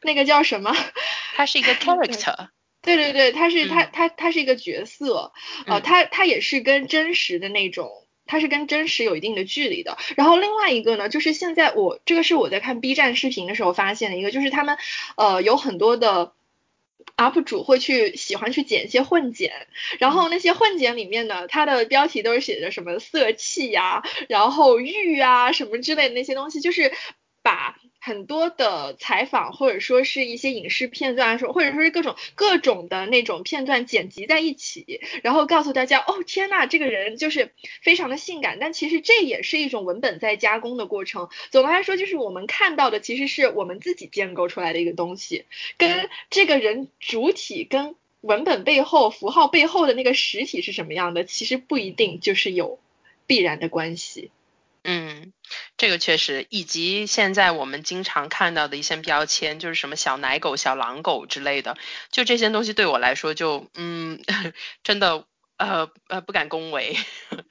[0.03, 0.75] 那个叫什么？
[1.35, 2.49] 它是一个 character，
[2.83, 5.31] 对对对，它是它它它是一个角色，
[5.65, 7.89] 呃，它它也是跟真实的那种。
[8.29, 9.97] 它是跟真实有一定的距离的。
[10.15, 14.77] 然后另外一个呢，就是现在我这个是我在看 B 站视频的时候发现的一个，就是他们
[15.17, 16.31] 呃有很多的
[17.17, 26.93] UP 主会去喜欢去剪一些混剪，然后那些混剪里面呢，它的标题都是写着什么色气呀，然后欲啊什么之类的那些东西，就是
[27.41, 27.77] 把。
[27.99, 41.29] 很多的采访或者说是一些影视片段，说或者说是各种各种的那种片段剪辑在一起，然后告诉大家，哦天呐，这个人就是非常的性感，但其实这也是一种文本在加工的过程。
[41.51, 45.45] 总的来说，就是我们看到的其实是我们自己建构出来的一个东西，
[45.77, 52.79] 跟这个人主体跟文本背后、符号背后的那个实体是什么样的，其实不一定就是有
[53.27, 54.31] 必然的关系。
[54.83, 55.33] 嗯，
[55.79, 61.77] 这个确实，以及现在我们经常看到的一些标签，就是什么小奶狗、小狼狗之类的，
[62.11, 64.19] 就这些东西对我来说，就嗯，
[64.83, 65.23] 真的
[65.55, 66.97] 呃呃不敢恭维。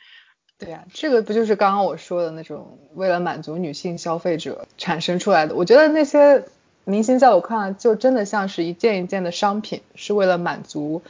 [0.59, 5.55] 对呀，这个不就是刚刚我说的那种为了满足女性消费者产生出来的？
[5.55, 6.45] 我觉得那些
[6.85, 11.03] 明星在我看来，就真的像是一件一件的商品，是为了满足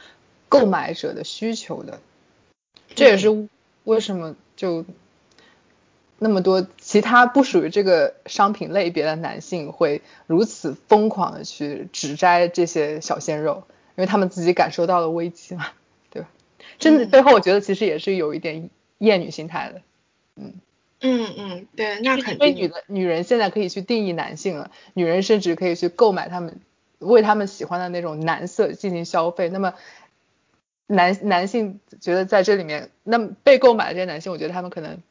[0.47, 1.99] 购买者的需求的。
[2.95, 3.49] 这也是
[3.83, 4.85] 为什么就
[6.19, 13.63] 那么多其他不属于这个商品类别的男性会如此疯狂的去只摘这些小鲜肉，
[13.95, 15.67] 因为他们自己感受到了危机嘛，
[16.11, 16.29] 对吧？
[16.77, 18.69] 真的背后我觉得其实也是有一点。
[18.99, 19.81] 厌女心态的，
[20.35, 20.55] 嗯
[20.99, 22.49] 嗯嗯，对，那肯定。
[22.49, 26.59] 因为女的女人现在可以去定义男性了，女人甚至可以去购买他们
[26.97, 29.47] 为他们喜欢的那种男色进行消费。
[29.47, 29.73] 那么
[30.85, 35.01] 男男性觉得在这里面，那么被购买的这些男性，我觉得他们可能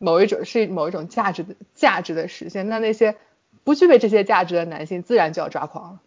[0.00, 2.68] 某一种是某一种价值的价值的实现。
[2.68, 3.16] 那那些
[3.62, 6.00] 不具备这些价值的男性，自然就要抓狂了。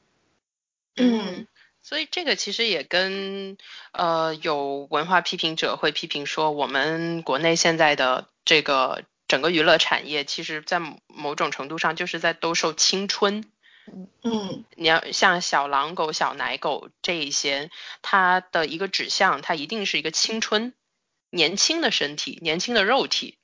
[0.97, 1.47] 嗯。
[1.85, 3.57] 所以这个其实也跟
[3.91, 13.43] 呃有文化批评者会批评说，我们国内现在的这个整个娱乐产业，其实在某种程度上就是在兜售青春。
[14.21, 17.69] 嗯，你要像小狼狗、小奶狗这一些，
[18.01, 20.73] 它的一个指向，它一定是一个青春、
[21.31, 23.37] 年轻的身体、年轻的肉体，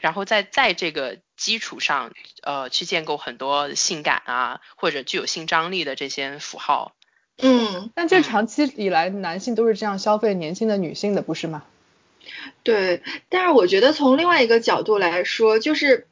[0.00, 6.96] 然后在在这个基础上，呃，去建构很多性感啊或者具有性张力的这些符号。
[7.38, 11.62] 嗯，但这长期以来男性都是这样消费年轻的女性的，不是吗？
[12.64, 16.08] 对，但是我觉得从另外一个角度来说，就是。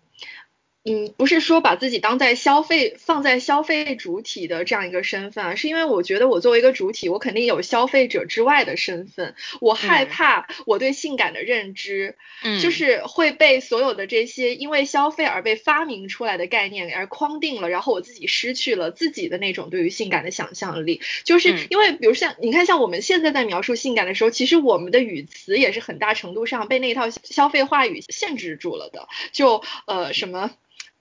[0.85, 9.35] 嗯，不是说把自己当在消费放在消费主体的这样一个身份啊，是因为我觉得我作为一个主体，我肯定有消费者之外的身份。
[9.61, 21.03] 我害怕我对性感的认知，嗯，就是会被所有的这些因为消费而被发明出来的概念而框定了，然后我自己失去了自己的那种对于性感的想象力。
[21.24, 29.07] 就是因为比如像你看，像我们现在在描述性感的时候，其实我们的语词也是很大程度上被那套消费话语限制住了的。
[29.33, 30.51] 就呃什么。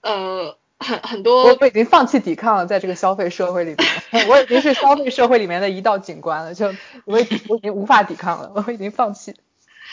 [0.00, 3.74] 呃，很很多，我已经放弃抵抗了，在这个消费社会里
[4.12, 6.72] 面， 我已经是消费社会里面的一道景观了，就
[7.04, 9.34] 我已我已经无法抵抗了，我已经放弃。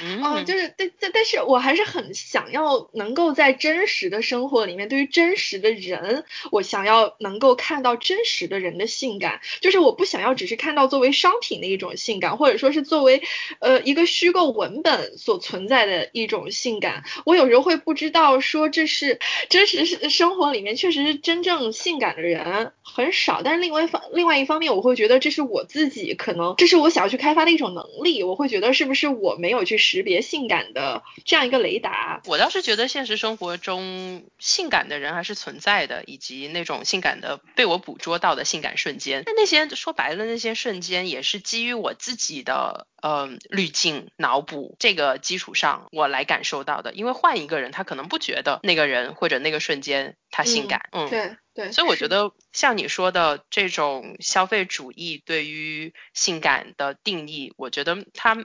[0.01, 13.21] 嗯，就是但但但是我还是很想要能够在真实的生活里面，对于真实的人，我想要能够看到真实的人的性感，就是我不想要只是看到作为商品的一种性感，或者说是作为
[13.59, 17.05] 呃一个虚构文本所存在的一种性感。
[17.25, 29.84] 我有时候会不知道说这是真实生活里面确实是真正性感的人很少，但是另外方另外一方面，我会觉得这是我自己可能这是我想要去开发的一种能力，我会觉得是不是我没有去。
[29.85, 39.21] 识别性感的这样一个雷达，我倒是觉得现实生活中性感的人还是存在的，以及那种性感的被我捕捉到的性感瞬间。
[39.27, 46.93] 那那些说白了，那些瞬间也是基于我自己的呃滤镜脑补这个基础上我来感受到的。
[46.93, 50.89] 因为换一个人，他可能不觉得那个人或者那个瞬间他性感。
[50.91, 51.71] 嗯，对对。
[51.71, 58.35] 所以我觉得像你说的这种消费主义对于性感的定义，我觉得他。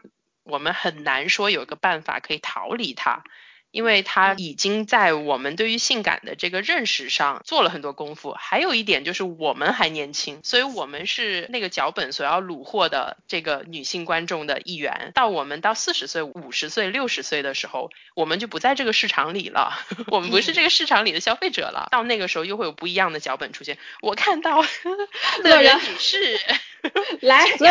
[0.51, 3.24] 我们很难说有一个办法可以逃离它。
[3.72, 8.32] 因为它已经在我们对于性感的这个认识上做了很多功夫。
[8.36, 15.12] 还有一点就是我们还年轻，所以我们是那个脚本所要虏获的这个女性观众的一员。
[15.14, 19.78] 到我们到四十岁、五十岁、六十岁的时候，我们就不在这个市场里了，
[20.11, 21.86] 我们不是这个市场里的消费者了。
[21.92, 23.78] 到那个时候又会有不一样的脚本出现。
[24.01, 24.64] 我看到
[25.44, 26.40] 乐人女士
[27.20, 27.70] 来，所以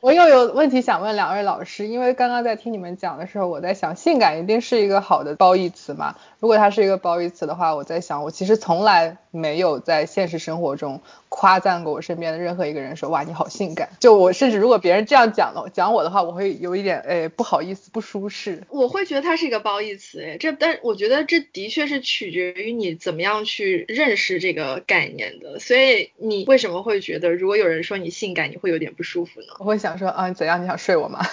[0.00, 5.34] 我又有问题想问两位老师，因为刚刚在听你们讲的时候，我在想性感一定是一个好的。
[5.36, 13.88] 褒义词嘛，如果它是一个褒义词的话，我在想，我其实从来没有在现实生活中夸赞过我身边的任何一个人，说哇你好性感。
[14.00, 18.62] 就我甚至如果别人这样讲了讲我的话，我会有一点哎不好意思不舒适。
[18.68, 25.58] 我会觉得它是一个褒义词哎，这但我觉得这的确是取决于你怎么样去认识这个概念的。
[25.58, 29.48] 所以你为什么会觉得如果有人说你性感，你会有点不舒服呢？
[29.60, 31.24] 我会想说啊怎样你想睡我吗？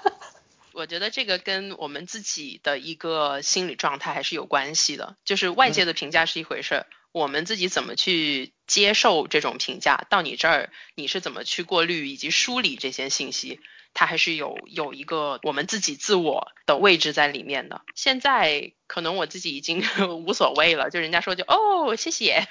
[0.72, 13.60] 我觉得这个跟我们自己的一个心理状态还是有关系的，就是外界的评价是一回事，我们自己怎么去接受这种评价，到你这儿你是怎么去过滤以及梳理这些信息，
[13.94, 17.80] 它还是有有一个我们自己自我的位置在里面的。
[17.94, 19.82] 现在可能我自己已经
[20.26, 22.46] 无所谓了，就人家说就哦谢谢，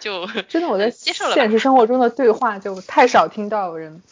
[0.00, 1.34] 就 真的我在接受了。
[1.34, 4.02] 现实生活中的对话就太少听到人。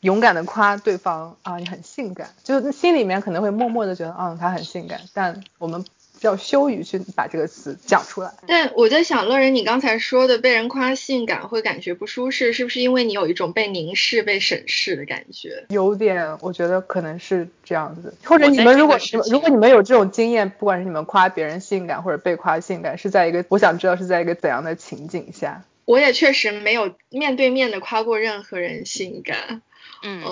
[0.00, 5.84] 勇敢的夸对方啊，你很性感，就心里面可能会默默的觉得，嗯，他很性感，但我们。
[6.16, 15.66] 比较羞于去把这个词讲出来，但我在想，乐人，你刚才说的被人夸性感会感觉不舒适，是不是因为你有一种被凝视、被审视的感觉？
[15.68, 18.14] 有点，我觉得可能是这样子。
[18.24, 18.98] 或者你们如果
[19.30, 25.62] 如果你们有这种经验，不管是你们夸别人性感或者被夸性感，是在一个我想知道是在一个怎样的情景下？
[25.84, 29.60] 我也确实没有面对面的夸过任何人性感。
[30.02, 30.22] 嗯，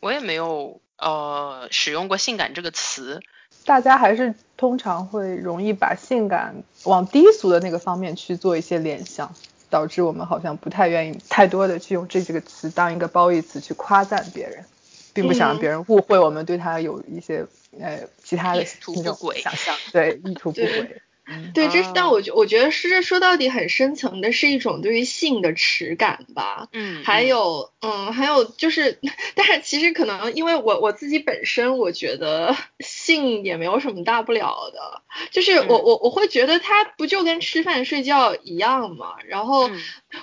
[0.00, 3.20] 我也没有呃使用过性感这个词。
[3.64, 9.34] 大家还是通常会容易把性感往低俗的那个方面去做一些联想，
[9.70, 14.64] 导致我们好像不太愿意太多的去用这几个词当一个褒义词去夸赞别人，
[15.12, 17.46] 并不想让别人误会我们对他有一些
[17.80, 21.00] 呃其他的那种想象，对意图不轨。
[21.54, 26.68] 对，这是但我觉我觉得是这说到底很深层的是一种对于性的耻感吧。
[26.72, 28.98] 嗯，还有嗯还有就是，
[29.34, 39.70] 但是其实可能因为我我自己本身我觉得性也没有什么大不了的，就是我我我会觉得它不就跟吃饭睡觉一样嘛，然后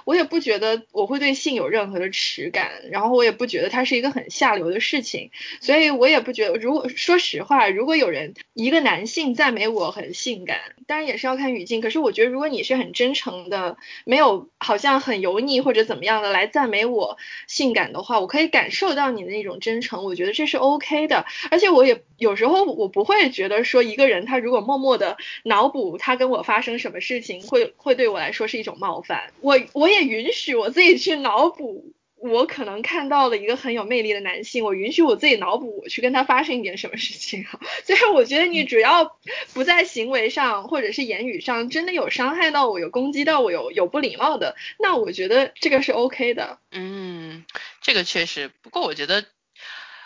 [0.05, 10.59] 我也不觉得我会对性有任何的耻感，然后我也不觉得它是一个很下流的事情，所以我也不觉得如果说实话，如果有人一个男性赞美我很性感。
[10.87, 17.17] 当然也是要看语境，可是我觉得如果你是很真诚的，没有好像很油腻或者怎么样的来赞美我
[17.47, 21.25] 性感的话，我可以感受到你的那种真诚，我觉得这是 OK 的。
[21.49, 29.31] 而且我也有时候我不会觉得说一个人他如果默默的脑补他跟我发生什么事情，会会对我来说是一种冒犯。
[29.39, 31.93] 我我也允许我自己去脑补。
[32.23, 37.43] 我可能看到了一个很有魅力的男性，我允许我自己脑补，我去跟他发生一点什么事情。
[37.83, 39.17] 所以我觉得你主要
[39.55, 46.59] 不在行为上或者是言语上真的有伤害到我，有攻击到我，有有不礼貌的，那我觉得这个是 OK 的。
[46.69, 47.43] 嗯，
[47.81, 48.51] 这个确实。
[48.61, 49.25] 不过我觉得，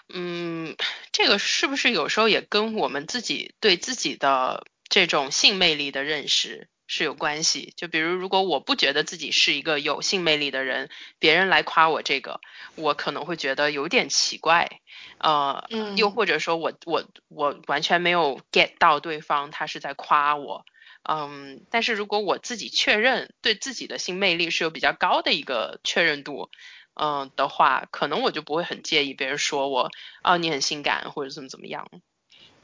[0.07, 0.77] 嗯，
[1.11, 6.69] 这个是不是有时候也跟我们自己对自己的这种性魅力的认识？
[6.87, 12.41] 是有关系，就比如如果我不觉得自己是一个有性魅力的人，别人来夸我这个，
[12.75, 14.81] 我可能会觉得有点奇怪，
[15.17, 15.67] 呃，
[15.97, 20.63] 又或者说我我我完全没有 get 到对方他是在夸我，
[21.01, 26.49] 嗯，但是如果我自己确认对自己的性魅力是有比较高的一个确认度，
[26.93, 31.89] 嗯的话，可能我就不会很介意别人说我，哦你很性感或者怎么怎么样。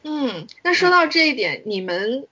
[0.03, 2.27] 嗯，那说到这一点，你们。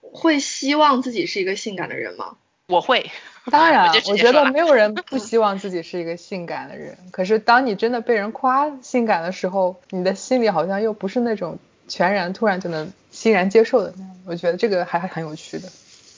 [0.00, 2.36] 会希望自己是一个性感的人吗？
[2.68, 3.10] 我会，
[3.52, 6.96] 当然，我觉得没有人不希望自己是一个性感的人。
[7.10, 11.58] 可是当你真的被人夸性感的时候，你的心里好像又不是那种
[11.88, 14.10] 全然突然就能欣然接受的那样。
[14.26, 15.70] 我觉得这个还很有趣的。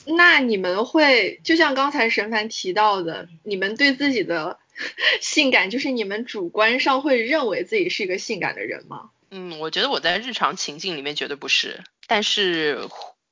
[0.05, 4.57] 那你们会就像刚才沈凡提到的，你们对自己的
[5.19, 9.09] 性感，就是你们主观上会认为自己是一个性感的人吗？
[9.31, 12.87] 嗯，我觉得我在日常情境里面绝对不是，但是。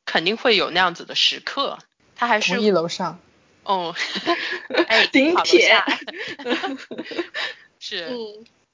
[0.05, 1.79] 肯定会有那样子的时刻，
[2.15, 3.19] 他还是一楼上，
[3.63, 3.93] 哦，
[4.87, 5.81] 哎，顶铁，
[7.79, 8.09] 是，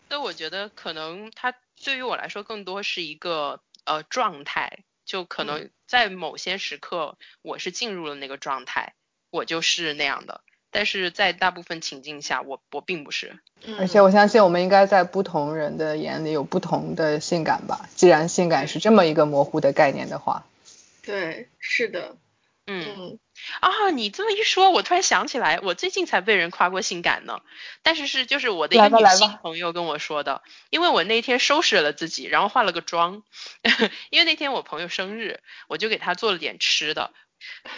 [0.08, 1.54] 所以我觉得可能他
[1.84, 8.94] 对于我来说更多是一个呃状态，就可能在某些时刻我是进入了那个状态，
[9.32, 13.40] 我就是那样的，但是在大部分情境下，我我并不是，
[13.80, 20.46] 而且我相信我们应该在不同人的眼里有不同的性感吧，既然性感是这么一个模糊的概念的话。
[21.02, 22.18] 对，是的，
[22.68, 23.20] 嗯
[23.60, 27.40] 啊，你这么一说，我突然想起来，我最近才被人夸过性感呢。
[27.82, 33.24] 但是是就是我的一个女性朋友跟我说的，因为我那天收拾了自己，然后化了个妆，
[34.12, 37.12] 因为那天我朋友生日，我就给他做了点吃的。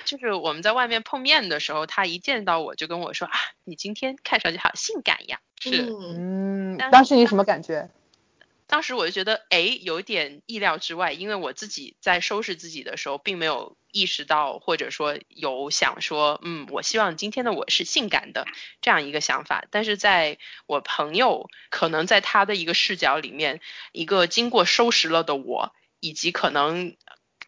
[0.04, 5.40] 就是我们在外面碰面的时候，他一见到我就跟我说啊，你今天看上去好性感呀。
[5.62, 7.90] 是，嗯，当时你什么感觉？
[8.68, 18.46] 当时我就觉得，哎，有一点意料之外，因为我自己在收拾自己的时候，并没有意识到，或者说有想说，嗯，我希望今天的我是性感的
[18.82, 19.66] 这样一个想法。
[19.70, 23.62] 但是在我朋友可能在他的一个视角里面，
[23.92, 26.96] 一个经过收拾了的我，以及可能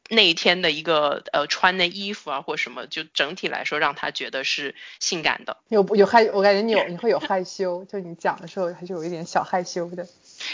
[0.10, 5.58] 那一天的一个呃穿的衣服啊或什么，就整体来说让他觉得是性感的。
[5.70, 10.08] 有有害，我感觉你有 你会有害羞，就你讲的时候还是有一点小害羞的。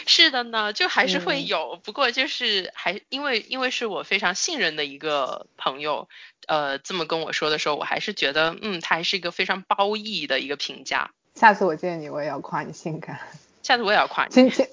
[0.06, 6.08] 是的呢，就还是会有，不过就是还因为因为是我非常信任的一个朋友，
[6.48, 11.12] 呃，这么跟我说的时候，我还是觉得，嗯，他还是一个非常褒义的一个评价。
[11.36, 13.20] 下次我见你，我也要夸你性感。
[13.64, 14.32] 下次我也要夸你。
[14.32, 14.68] 今天，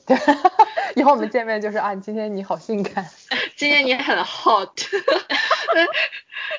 [0.96, 3.06] 以后我们见面就是啊，今天你好性感。
[3.54, 4.70] 今天你很 hot。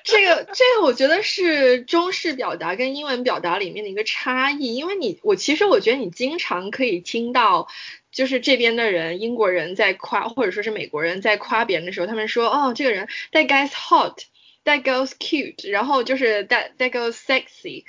[0.03, 7.68] 这个这个我觉得是中式表达跟英文表达里面的一个差异，因为你我其实我觉得你经常可以听到，
[8.12, 17.84] 就是这边的人英国人在夸，或者说是美国人在夸别人的时候，他们说哦这个人 that guy's hot，that girl's cute，然后就是 that that girl's sexy，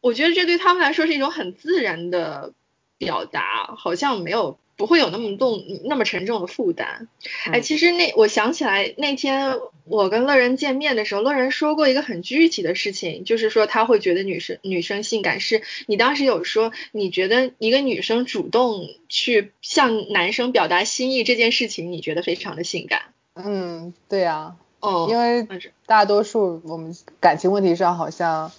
[0.00, 2.52] 我觉得这对他们来说是一种很自然的
[2.98, 4.58] 表达，好像没有。
[4.80, 7.06] 不会有那么重、那么沉重的负担。
[7.52, 23.02] 哎，其实那我想起来那天我跟乐人见面的时候，乐人说过一个很具体的事情，就是说他会觉得女生女生性感是你当时有说你觉得一个女生主动去向男生表达心意这件事情，你觉得非常的性感。
[23.34, 24.56] 嗯，对呀。
[24.80, 25.08] 哦。
[25.10, 25.46] 因为
[25.84, 28.50] 大多数我们感情问题上好像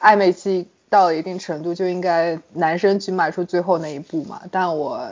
[0.00, 0.68] 暧昧期。
[0.90, 5.10] 到了一定程度就应该男生去迈出最后那一步嘛，但我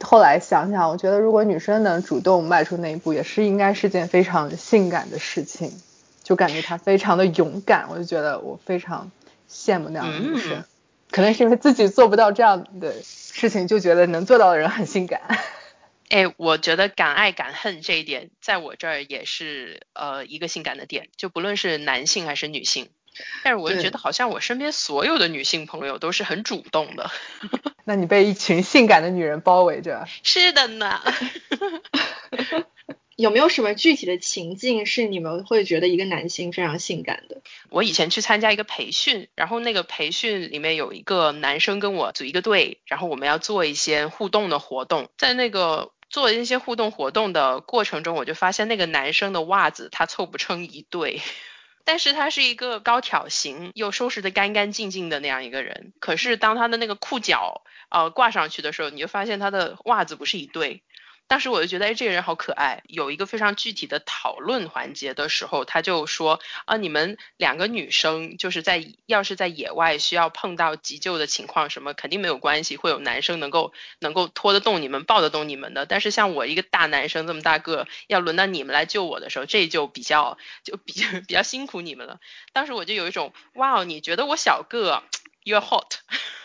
[0.00, 5.72] 后来想想，我觉得如果女生能主动迈出那一步，也是应该是件非常性感的事情，
[6.22, 9.10] 就感觉她非常的勇敢，我就觉得我非常
[9.50, 10.64] 羡慕那样的女生，
[11.10, 15.20] 可能是因为自己做不到这样的事情，就觉得能做到的人很性感。
[16.10, 22.88] 哎，我觉得敢爱敢恨这一点，在我这儿也是呃一个性感的点，就不论是男性还是女性。
[23.44, 27.10] 但是我就觉得好像我身边所有的女性朋友都是很主动的。
[27.84, 30.06] 那你被一群性感的女人包围着。
[30.22, 31.00] 是的呢。
[33.16, 37.42] 有没有什么具体的情境是你们会觉得一个男性非常性感的？
[37.68, 45.08] 我以前去参加一个培训，然后那个培训里面有一个男生跟我组一个队，然后我们要做一些互动的活动。
[45.18, 51.20] 在那个做一些互动活动的过程中，我就发现那个男生的袜子他凑不成一对。
[51.84, 60.82] 但是他是一个高挑型又收拾的干干净净的那样一个人，可是当他的那个裤脚呃挂上去的时候，你就发现他的袜子不是一对。
[61.32, 62.82] 当时我就觉得，哎，这个人好可爱。
[62.88, 75.86] 有一个非常具体的讨论环节的时候，他就说，啊，你们两个女生就是在要是在野外需要碰到急救的情况，什么肯定没有关系，会有男生能够能够拖得动你们，抱得动你们的。
[75.86, 82.20] 但是像我一个大男生这么大个，要轮到你们来救我的时候，这就比较就比较比较辛苦你们了。
[82.52, 85.02] 当时我就有一种，哇哦，你觉得我小个
[85.44, 85.96] ，you're hot。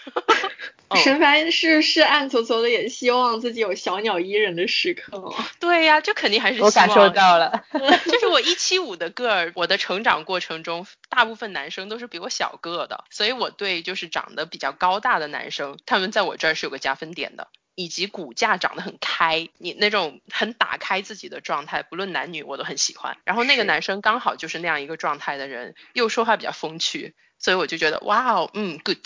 [1.03, 5.35] 沈凡是是暗搓搓的，也希望自己有小鸟依人的时刻。
[5.59, 7.65] 对呀，这肯定还是我感受到了。
[8.07, 23.17] 就是我一七五的个儿，我的成长过程中，大部分男生都是比我小个的，所以我对就是长得比较高大的男生，他们在我这儿是有个加分点的，以及骨架长得很开，你那种很打开自己的状态，不论男女我都很喜欢。
[23.25, 28.97] 然后那个男生刚好就是那样一个状态的人，又说话比较风趣，所以我就觉得哇哦，嗯，good。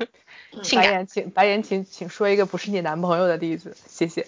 [0.74, 4.26] 白岩，请白岩，请请说一个不是你男朋友的例子，谢谢。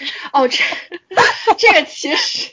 [0.32, 0.64] 哦，这
[1.58, 2.52] 这个其实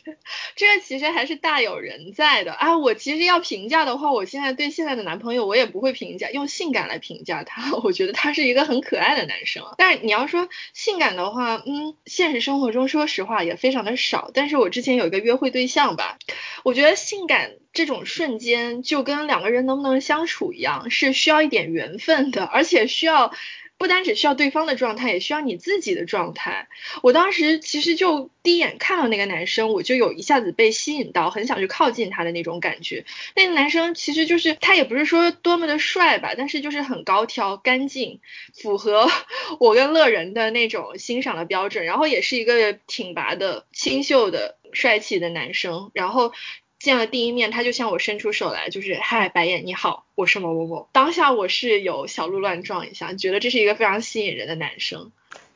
[0.56, 2.78] 这个其实还是大有人在的啊！
[2.78, 9.64] 我其实要评价的话，我现在对现在的男朋友，我也不会评价用性感来评价他， 我觉得他是一个很可爱的男生。
[9.78, 14.32] 但是你要说性感的话，嗯，现实生活中说实话也非常的少。
[14.34, 16.18] 但是我之前有一个约会对象吧，
[16.64, 23.32] 我觉得性感这种瞬间就跟两个人能不能相处一样，是需要一点缘分的，而且需要。
[23.78, 26.68] 不单只需要对方的状态，也需要你自己的状态。
[27.04, 33.06] 我当时其实就第一眼看到那个男生，我就有一下子被吸引到，很想去靠近他的那种感觉。
[33.36, 38.20] 那个男生其实就是他也不是说多么的帅吧，但是就是很高挑、干净，
[38.54, 39.08] 符合
[39.60, 41.86] 我跟乐人的那种欣赏的标准。
[41.86, 45.92] 然后也是一个挺拔的、清秀的、帅气的男生。
[45.94, 46.34] 然后。
[46.80, 50.88] 见了第一面，他就向我伸出手来，就是嗨，白眼你好，我是某某某。
[50.92, 55.12] 当下我是有小鹿乱撞一下，觉得这是一个非常吸引人的男生，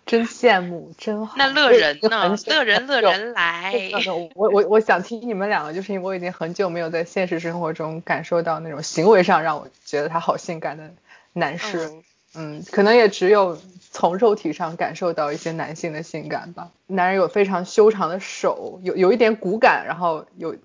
[0.08, 1.36] 真羡慕，真好。
[1.38, 2.36] 那乐人呢？
[2.48, 3.92] 乐人乐人来。
[4.34, 10.92] 我我我想听你们两个，就是因为我已经很久没有在现实生活中感受到那种行为上让我觉得他好性感的
[11.34, 11.92] 男士。
[12.34, 13.60] 嗯，可能也只有
[13.92, 16.72] 从肉体上感受到一些男性的性感吧。
[16.88, 20.56] 男人有非常修长的手，有有一点骨感，然后有。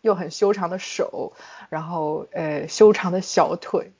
[0.00, 1.32] 又很修长的手，
[1.68, 3.92] 然后呃修长的小腿，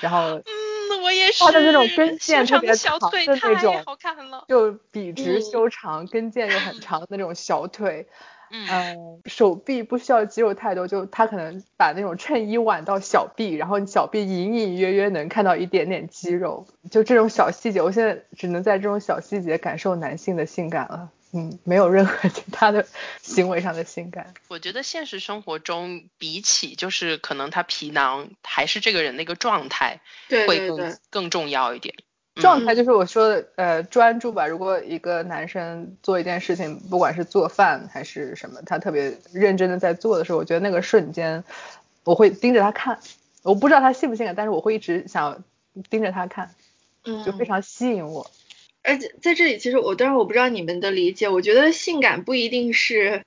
[0.00, 8.08] 然后嗯，我也是，他的那种跟腱特别长的那种，好看了，就笔直修长，跟腱又很长的那种小腿，
[8.50, 21.10] 嗯，手臂不需要肌肉太多，就他可能把那种衬衣挽到小臂，然后你小臂隐隐约约能看到一点点肌肉，就这种小细节，我现在只能在这种小细节感受男性的性感了。
[21.32, 22.86] 嗯，没有任何 其他的
[23.22, 24.34] 行为上的性感。
[24.48, 30.00] 我觉得现实生活中，比起就是可能他皮囊，还是这个人的一个状态，
[30.46, 31.94] 会更更重要一点。
[32.36, 34.46] 状态就是我说的，呃，专注吧。
[34.46, 41.44] 如果一个男生做一件事情，不管是做饭还是什么，他特别认真的在做的时候，我觉得那个瞬间，
[42.04, 42.98] 我会盯着他看。
[43.42, 45.42] 我不知道他性不性感，但是我会一直想
[45.90, 46.54] 盯着他看，
[47.24, 48.30] 就非常吸引我。
[48.82, 53.24] 而且在这里，其实我当然我不知道你们的理解，我觉得性感不一定是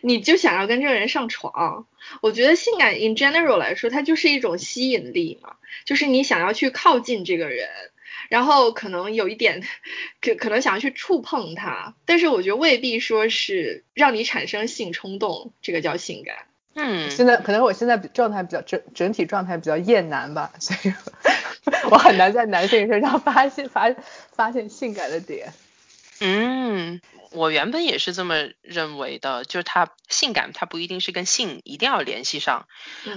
[0.00, 1.86] 你就想要跟这个人上床。
[2.20, 7.68] 我觉得性感 in general 来说，它就是一种吸引力嘛，就是你想要去靠近这个人，
[8.28, 9.62] 然后可能有一点
[10.20, 16.36] 可可能想要去触碰他，但是我觉得未必说是让你产生性冲动，这个叫性感。
[16.74, 20.94] 嗯，现在可能我现在状态比较整整体状态比较厌男吧，所以
[21.90, 23.92] 我很难在男性身上发现发
[24.32, 25.52] 发现性感的点。
[26.20, 27.00] 嗯，
[27.32, 32.66] 我原本也是这么认为的，就是他性感，他不一定是跟性一定要联系上，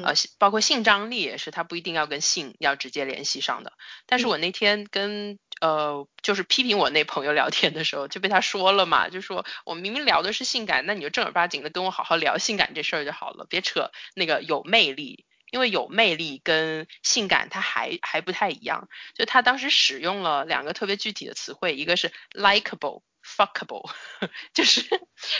[0.03, 3.71] 呃，包括性张力也是，他不一定要跟性要直接联系上的。
[4.05, 15.23] 但是我那天跟呃，就是批评我那朋友聊天的时候，就被他说了嘛，就说我明明聊的是性感，那你就正儿八经的跟我好好聊性感这事儿就好了，别扯那个有魅力。
[15.51, 23.91] 因为有魅力跟性感它还还不太一样，就他当时使用了两个特别具体的词汇，一个是 likable fuckable，
[24.53, 24.81] 就是，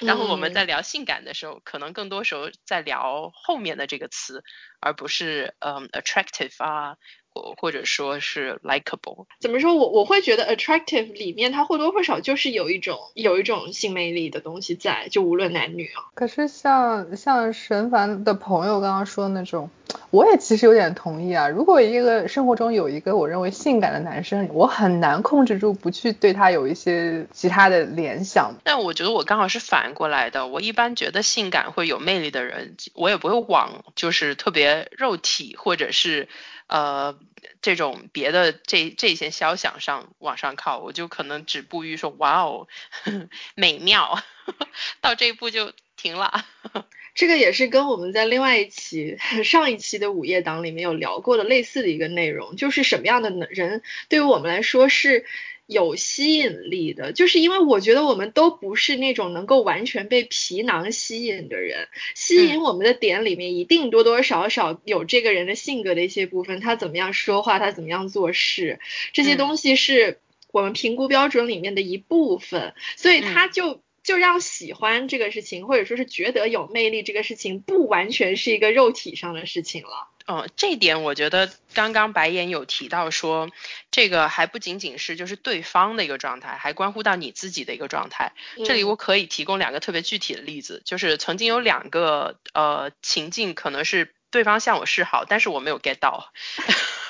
[0.02, 4.44] 然后我们在聊性感的时候，可能更多时候在聊后面的这个词，
[4.80, 6.98] 而不是嗯 attractive 啊。
[7.40, 16.10] 或或者说是 likable，怎么说我我会觉得 attractive 里面它或多或少就是有一种有一种性魅力的东西在，就无论男女啊。
[16.16, 19.70] 可是像像神凡的朋友刚刚说的那种，
[20.10, 21.48] 我也其实有点同意啊。
[21.48, 28.56] 如果一个生活中有一个我认为性感的男生，我很难控制住不去对他有一些其他的联想。
[28.64, 36.28] 但我觉得我刚好是反过来的，我一般觉得性感会有魅力的人，我也不会往就是特别肉体或者是。
[36.70, 37.20] 呃，
[37.62, 42.68] 这种别的这这些肖想上往上靠，我就可能止步于说哇哦，
[43.56, 44.24] 美妙，
[45.02, 46.46] 到这一步就停了。
[47.16, 55.26] 这个也是跟我们在另外一期上一期的午夜档里面有聊过的类似的一个内容，就是什么样的人对于我们来说是。
[55.70, 68.80] 有吸引力的，就是因为我觉得我们都不是那种能够完全被皮囊吸引的人，吸引我们的点里面一定多多少少有这个人的性格的一些部分，他怎么样说话，他怎么样做事，
[69.14, 70.20] 这些东西是
[70.52, 80.08] 我们评估标准里面的一部分，所以他就就让喜欢这个事情，或者说是觉得有魅力这个事情，不完全是一个肉体上的事情了。
[80.26, 83.50] 哦，这点我觉得刚刚白岩有提到说，
[83.90, 88.34] 这个还不仅仅是就是对方的一个状态，还关乎到你自己的一个状态。
[88.64, 96.32] 这里我可以提供两个特别具体的例子，就是曾经有两个呃情境，可能是对方向我示好，但是我没有 get 到，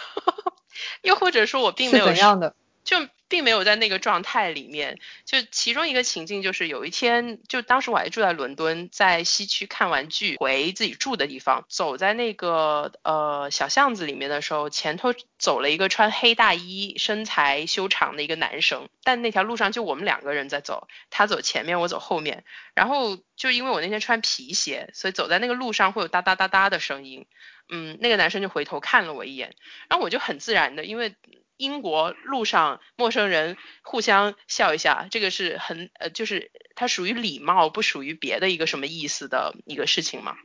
[1.04, 2.56] 又或者说我并没有怎样的
[2.90, 3.08] 就。
[3.30, 27.28] 并没有在那个状态里面，就其中一个情境就是有一天，就当时我还住在伦敦，在西区看完剧回自己住的地方，走在那个呃小巷子里面的时候，前头走了一个穿黑大衣、身材修长的一个男生，但那条路上就我们两个人在走，他走前面，我走后面，然后就因为我那天穿皮鞋，所以走在那个路上会有哒哒哒哒的声音，
[27.72, 29.54] 嗯，那个男生就回头看了我一眼，
[29.88, 31.14] 然后我就很自然的，因为。
[31.60, 40.38] 英国路上陌生人互相笑一下，这个是很呃，就是它属于礼貌，不属于别的一个什么意思的一个事情嘛。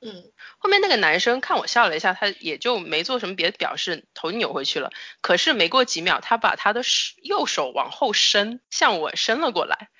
[0.00, 4.92] 嗯，后面那个男生看我笑了一下，他也就没做什么别的表示，头扭回去了。
[5.20, 6.82] 可是没过几秒，他把他的
[7.22, 9.90] 右手往后伸，向我伸了过来。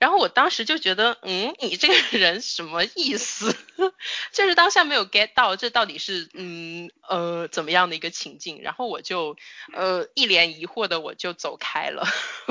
[0.00, 3.54] 然后我当时就觉得，嗯，你这个人什么意思？
[4.32, 8.62] 就是当下没有 get 到这到底是，嗯，呃，怎么样的一个情境？
[8.62, 9.36] 然后我就，
[9.74, 12.06] 呃，一脸疑惑的我就走开了。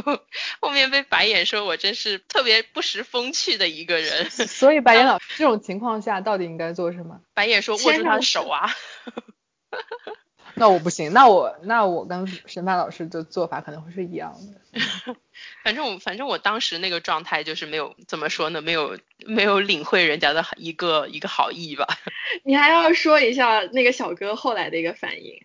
[0.62, 4.30] 后面被白眼说我真是特别不识风趣的一个人。
[4.30, 7.20] 所以白眼老师这种情况下到底应该做什么？
[7.34, 8.70] 白眼说握住他的手啊。
[10.60, 14.60] 那我不行，那我那我跟审判老师的做法可能会是一样的。
[15.64, 21.88] 反正我反正我当时那个状态就是没有怎么说呢，没有没有领会人家的一个一个好意吧。
[22.43, 25.43] 你还要说一下那个小哥后来的一个反应。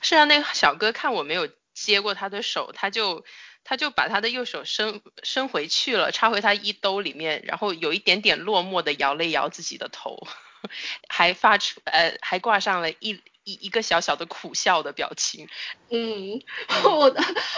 [0.00, 3.24] 是啊，那个小哥看我没有接过他的手，他就
[3.62, 10.26] 他就把他的右手伸伸回去了，插回他衣兜里面，然后有一点点落寞的摇了摇自己的头，
[11.08, 13.20] 还发出呃还挂上了一。
[13.46, 15.46] 一一个小小的苦笑的表情。
[15.88, 16.40] 嗯，
[16.84, 17.14] 我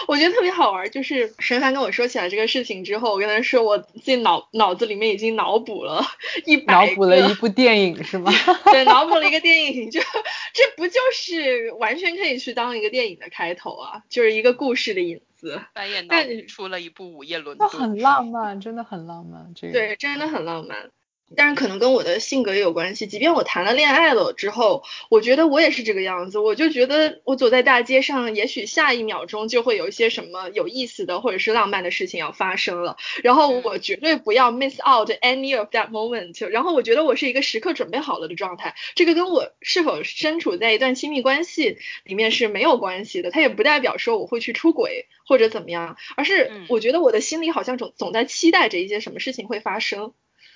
[0.07, 6.05] 我觉得特别好玩，就是沈凡跟我说起来这个事情之后，我跟他说我自己脑脑子里面已经脑补了
[6.45, 8.31] 一百脑补了一部电影是吗？
[8.71, 9.99] 对，脑补了一个电影，就
[10.53, 15.61] 这不就是完全可以去当一个电影的开头啊，就是一个故事的影子。
[15.73, 16.15] 白眼脑
[16.49, 20.91] 出了一部午夜伦敦，很浪漫，真的很浪漫，这个对，真的很浪漫。
[21.37, 23.07] 但是可能跟我的性格也有关系。
[23.07, 26.39] 即便我谈了恋爱了之后，我觉得我也是这个样子。
[26.39, 32.97] 我就觉得我走在大街上，也许下一秒钟就会有一些什么有意思的或者是浪漫的事情要发生了。
[33.23, 36.47] 然后我绝对不要 miss out any of that moment。
[36.49, 38.75] 然后我觉得我是一个时刻准备好了的状态。
[38.95, 43.31] 这个跟我是否身处在一段亲密关系里面是没有关系的。
[43.31, 50.15] 它也不代表说我会去出轨或者怎么样，而是我觉得我的心里好像总总在期待着一些什么事情会发生。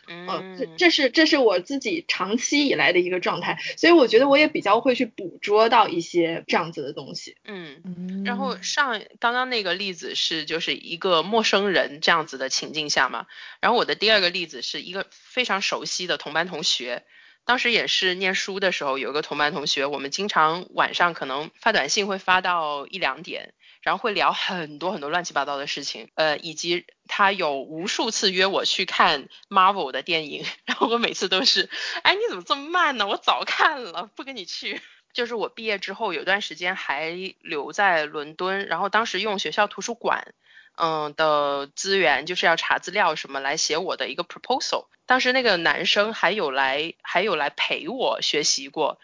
[0.09, 7.37] 嗯，这这是这是我自己长期以来的一个状态，所以我觉得我也比较会去捕捉到一些这样子的东西。
[7.45, 13.27] 嗯，然后上刚刚那个例子是就是一个陌生人这样子的情境下嘛，
[13.61, 17.05] 然后我的第二个例子是一个非常熟悉的同班同学，
[17.45, 23.55] 当时也是念书的时候有一个同班同学，我们经常晚上可能发短信会发到一两点。
[23.83, 31.69] 然后会聊很多很多乱七八糟的事情，呃，以及他有无数次约我去看 Marvel 的电影，然后我每次都是，
[32.03, 33.07] 哎，你怎么这么慢呢？
[33.07, 34.81] 我早看了，不跟你去。
[35.13, 37.11] 就是我毕业之后有段时间还
[37.43, 40.33] 留在伦敦，然后当时用学校图书馆，
[40.77, 44.87] 嗯的资源，就是要查资料什么来写我的一个 proposal。
[45.05, 48.99] 当时那个男生还有来还有来陪我学习过，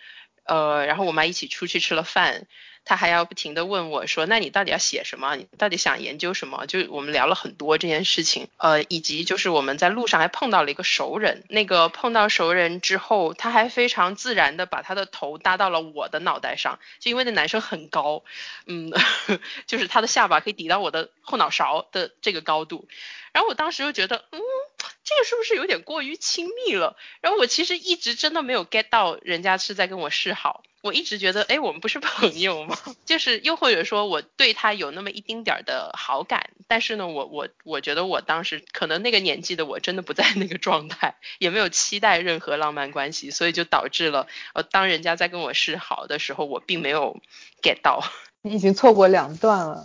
[0.45, 2.47] 呃，然后我们还一起出去吃了饭。
[2.89, 5.37] 他还要不停的问我说：“那你到底要写什么？
[5.37, 11.45] 你到底想研究什么？”就我们聊了很多这件事情，呃，以及就是我们在路上还碰到了一个熟人。
[11.51, 18.25] 那个碰到熟人之后，他还非常自然的把他的头搭到了我的脑袋上，就因为那男生很高，
[18.65, 18.91] 嗯，
[19.69, 22.89] 就是他的下巴可以抵到我的后脑勺的这个高度。
[23.33, 24.41] 然后我当时就觉得，嗯，
[25.05, 26.97] 这个是不是有点过于亲密了？
[27.21, 30.63] 然后我其实一直真的没有 get 到人家是在跟我示好。
[30.81, 32.77] 我一直觉得，哎，我们不是朋友吗？
[33.05, 47.21] 就是又或者说，我对他有那么一丁点儿的好感，但是呢，我我我觉得我当时可能那个年纪的我真的不在那个状态，也没有期待任何浪漫关系，所以就导致了，呃，当人家在跟我示好的时候，我并没有
[47.63, 48.05] get 到。
[48.43, 49.85] 你已经错过两段了，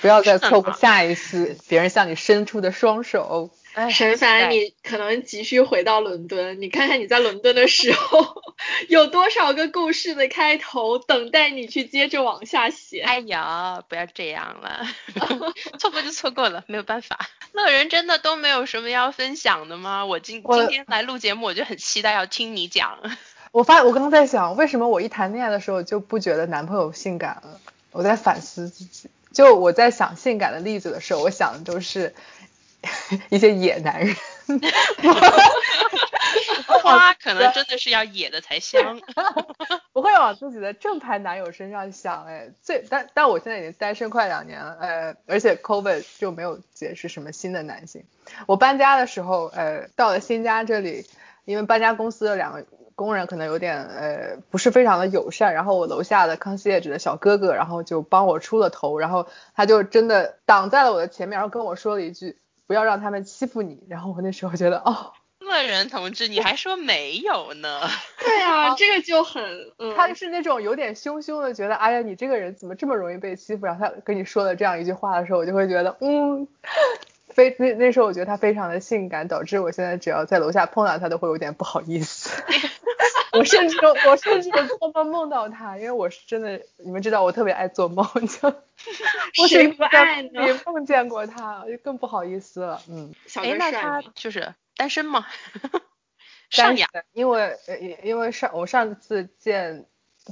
[0.00, 3.50] 不要再错过下一次别人向你伸出的双手。
[3.90, 8.42] 沈凡，你可能急需回到伦敦，你看看你在伦敦的时候，
[8.88, 13.00] 有多少个故事的开头等待你去接着往下写。
[13.00, 14.86] 哎呀，不要这样了，
[15.80, 17.18] 错过就错过了，没有办法。
[17.52, 20.04] 乐人真的都没有什么要分享的吗？
[20.04, 22.98] 我今今天来录节目，我就很期待要听你讲。
[23.52, 27.58] 我发，我刚刚在想，为什么我一谈恋爱的时候就不觉得男朋友性感了？
[27.90, 32.14] 我在反思自己，就我在想性感的例子的时候，我想的都是。
[33.30, 34.16] 一些野男人，
[36.82, 39.00] 花可能真的是要野的才香，
[39.92, 48.04] 不会往自己的正牌男友身上想哎，最但但我现在已经单身快两年了，呃，而且 COVID 就没有结识什么新的男性。
[48.46, 51.06] 我搬家的时候，呃，到了新家这里，
[51.44, 62.38] 因为搬家公司的两个工人可能有点呃不是非常的友善，然后我楼下的康熙业主的小哥哥，然后就帮我出了头，然后他就真的挡在了我的前面，然后跟我说了一句。
[62.72, 63.78] 不要让他们欺负你。
[63.86, 67.82] 然后我那时候觉得，哦，乐人同志，你还说没有呢？
[68.18, 69.44] 对啊，这个就很，
[69.94, 73.66] 他是那种有点凶凶的，觉得，哎呀，你这个人怎么这么容易被欺负？
[73.66, 76.48] 然后他跟你说了这样一句话的时候，我就会觉得，嗯，
[77.34, 82.30] 非那那时候我觉得他非常的性感，导致我现在只要在楼下碰到他都会有点不好意思。
[83.32, 83.76] 我甚至
[84.06, 88.54] 我甚至做梦梦到他，因为我是真的，你们知道我特别爱做梦，就
[89.48, 90.46] 谁不爱呢？
[90.46, 92.82] 也梦见过他，就更不好意思了。
[92.90, 95.26] 嗯，哎，那他就是单身吗？
[96.54, 97.56] 单身，因为
[98.02, 99.86] 因为上我上次见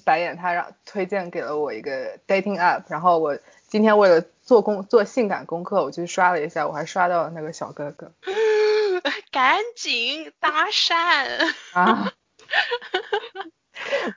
[0.04, 3.38] 白眼，他让推荐给了我一个 dating app，然后我
[3.70, 8.10] 今天为了做功做性感功课，我去刷了一下，我还刷到了那个小哥哥，
[9.30, 12.12] 赶紧搭讪啊！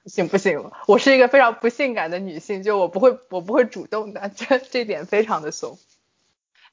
[0.03, 5.77] 不行不行，我是一个非常不性感的女性，就我不会我不会主动的，这这点非常的怂。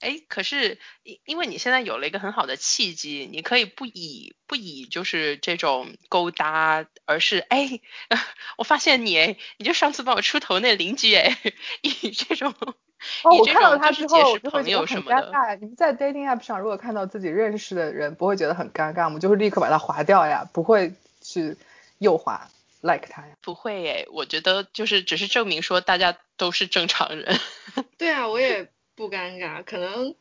[0.00, 7.80] 哎，可是因因为你现在有了一个很好的契机，你可以不以不以就是这种勾搭，而是哎，
[8.58, 11.38] 我发现你哎，你就上次帮我出头那邻居哎，
[11.82, 12.54] 以这种
[13.22, 15.58] 哦，我看到他之后我就会觉得很尴尬。
[15.60, 19.18] 你在 dating app 上如果看到自己认识的人，不会觉得很尴尬吗？
[19.18, 20.92] 就会立刻把它划掉呀，不会。
[21.22, 21.54] 去
[21.98, 22.48] 右滑
[22.80, 23.34] ，like 他呀？
[23.42, 27.38] 不会诶，我觉得就是只是证明说大家都是正常人。
[27.98, 30.14] 对啊，我也不尴尬，可能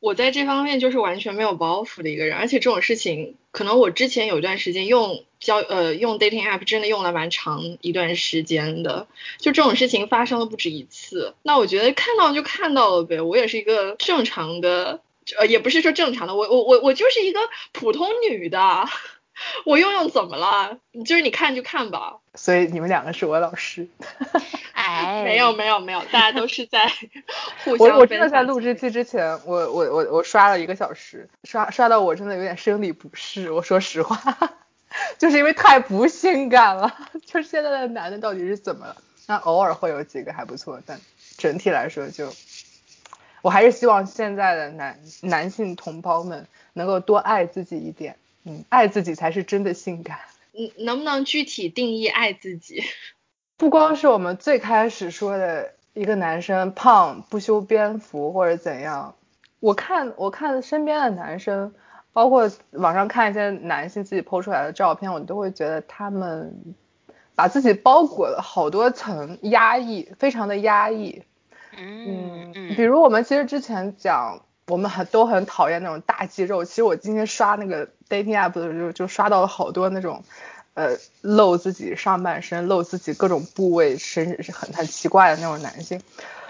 [0.00, 9.06] 我在这方面就是完全没有包袱的一个人，而且这种事情，可能我之前有段时间用交呃用 dating app 真的用了蛮长一段时间的，
[9.38, 11.36] 就这种事情发生了不止一次。
[11.44, 15.00] 那我觉得看到就看到了呗，我也是一个正常的，
[15.38, 17.38] 呃也不是说正常的，我我我我就是一个
[17.70, 18.58] 普通女的。
[19.66, 20.78] 我用用怎么了？
[21.04, 22.18] 就是你看就看吧。
[22.34, 23.88] 所以你们两个是我老师。
[24.72, 26.86] 哎，没有没有没有，大家都是在
[27.64, 27.88] 互相。
[27.88, 33.50] 我我真的在录制期之前，我我我我刷了一个小时，刷刷到我真的有点生理不适。
[33.50, 34.18] 我说实话，
[35.18, 36.94] 就是因为太不性感了。
[37.24, 38.96] 就是现在的男的到底是怎么了？
[39.26, 41.00] 那偶尔会有几个还不错，但
[41.38, 42.30] 整体来说就，
[43.42, 48.16] 我还是希望现在的男男性同胞们能够多爱自己一点。
[48.44, 50.18] 嗯，爱自己才是真的性感。
[50.52, 52.82] 嗯，能不能具体定义爱自己？
[53.56, 59.14] 不光是我们最开始说的一个男生胖不修边幅或者怎样，
[59.60, 61.74] 我看我看身边的男生，
[62.12, 66.74] 包括网上看一些男性自己 PO 出来的照片，我都会觉得他们
[67.34, 71.22] 把自己包裹了好多层，压抑，非常的压抑。
[71.76, 74.44] 嗯嗯，比如我们其实之前讲。
[74.66, 76.64] 我们很都很讨厌那种大肌肉。
[76.64, 80.24] 其实我今天刷那个 dating app 的时候，就刷到了好多那种，
[80.72, 86.00] 呃，露自己上半身、露自己各种部位、身是很很奇怪的那种男性。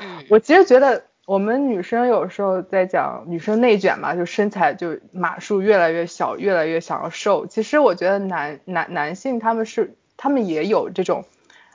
[0.00, 7.46] 嗯，我其实觉得我们女生有时候在讲女生内卷嘛，就身材就码数越来越小，越来越想要瘦。
[7.48, 11.24] 其实我觉得男男男性他们是他们也有这种，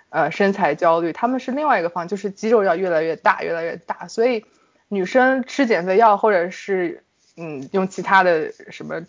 [0.09, 4.45] 呃，身材焦虑，他们是另外一个方，就是肌肉要越来越大，越来越大，所以。
[4.89, 7.03] 女生吃减肥药，或者是
[7.37, 9.01] 嗯用其他的什么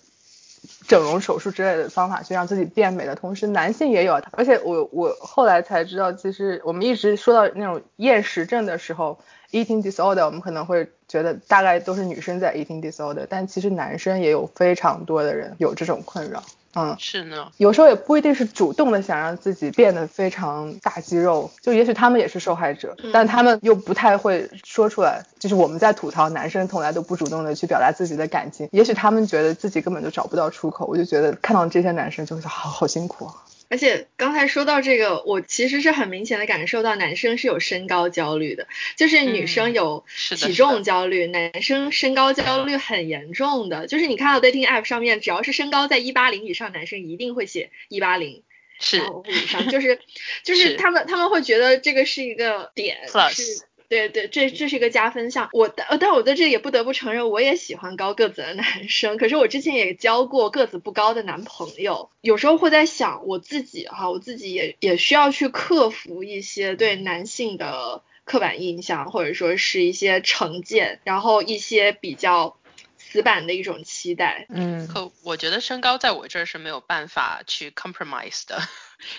[0.86, 4.22] 整容手术之类的方法去让自己变美的同时，男性也有。
[4.32, 9.18] 而且我我后来才知道，其实我们一直说到那种厌食症的时候
[9.52, 16.42] ，eating disorder，我们可能会觉得大概都是女生在 eating disorder，但其实男生也有非常多的人有这种困扰。
[16.74, 25.24] 嗯，是呢，有时候也不一定是主动的想让自己变得非常大肌肉，就也许他们也是受害者，但他们又不太会说出来。
[25.40, 30.86] 就是我们在吐槽男生从来都不主动的去表达自己的感情，也许他们觉得自己根本就找不到出口。
[30.86, 33.34] 我就觉得看到这些男生就会好好辛苦啊。
[33.70, 38.66] 而且刚才说到这个，我其实是很明显的感受到男生是有身高焦虑的，
[38.96, 40.04] 就是女生有
[40.36, 43.86] 体重焦虑，男生身高焦虑很严重的。
[43.86, 48.42] 就是你看到 dating app 上面，只要是身高在一八零以上，男生一定会写一八零，
[48.80, 50.00] 是以上，就是
[50.42, 52.98] 就是他们他们会觉得这个是一个点，
[53.30, 53.69] 是。
[53.90, 55.50] 对对，这这是一个加分项。
[55.52, 59.16] 我但但我在这里也不得不承认，我也喜欢高个子的男生。
[59.16, 72.56] 可是我之前也交过个子不高的男朋友，有时候会在想，我自己哈，我自己也也需要去克服一些对男性的刻板印象，或者说是一些成见，然后一些比较
[72.96, 74.46] 死板的一种期待。
[74.50, 78.62] 嗯，可我觉得身高在我这儿是没有办法去 compromise 的，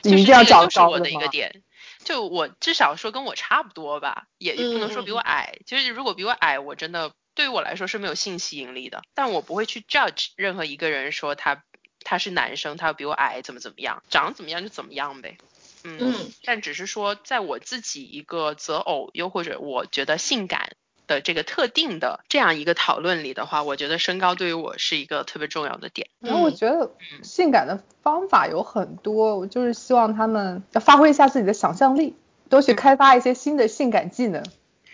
[0.03, 1.61] 你一定要找高的一个点。
[2.03, 5.59] 就我至少说跟我差不多吧，也不能说比我矮。
[5.65, 9.01] 就是如果比我矮，我真的对于我来说是没有性吸引力的。
[9.13, 11.63] 但我不会去 judge 任何一个人说他
[12.03, 15.37] 他是男生，他比我矮怎么怎么样，长怎么样就怎么样呗。
[15.83, 20.75] 嗯，但只是说在我自己一个择偶又或者我觉得性感。
[21.11, 26.07] 的这个特定的这样一个讨论里的话，我觉得身高对于我是一个特别重要的点。
[26.21, 26.91] 然后我觉得
[27.21, 32.15] 性感的方法有很多，我就是希望他们要发挥一下自己的想象力，
[32.49, 34.41] 多去开发一些新的性感技能。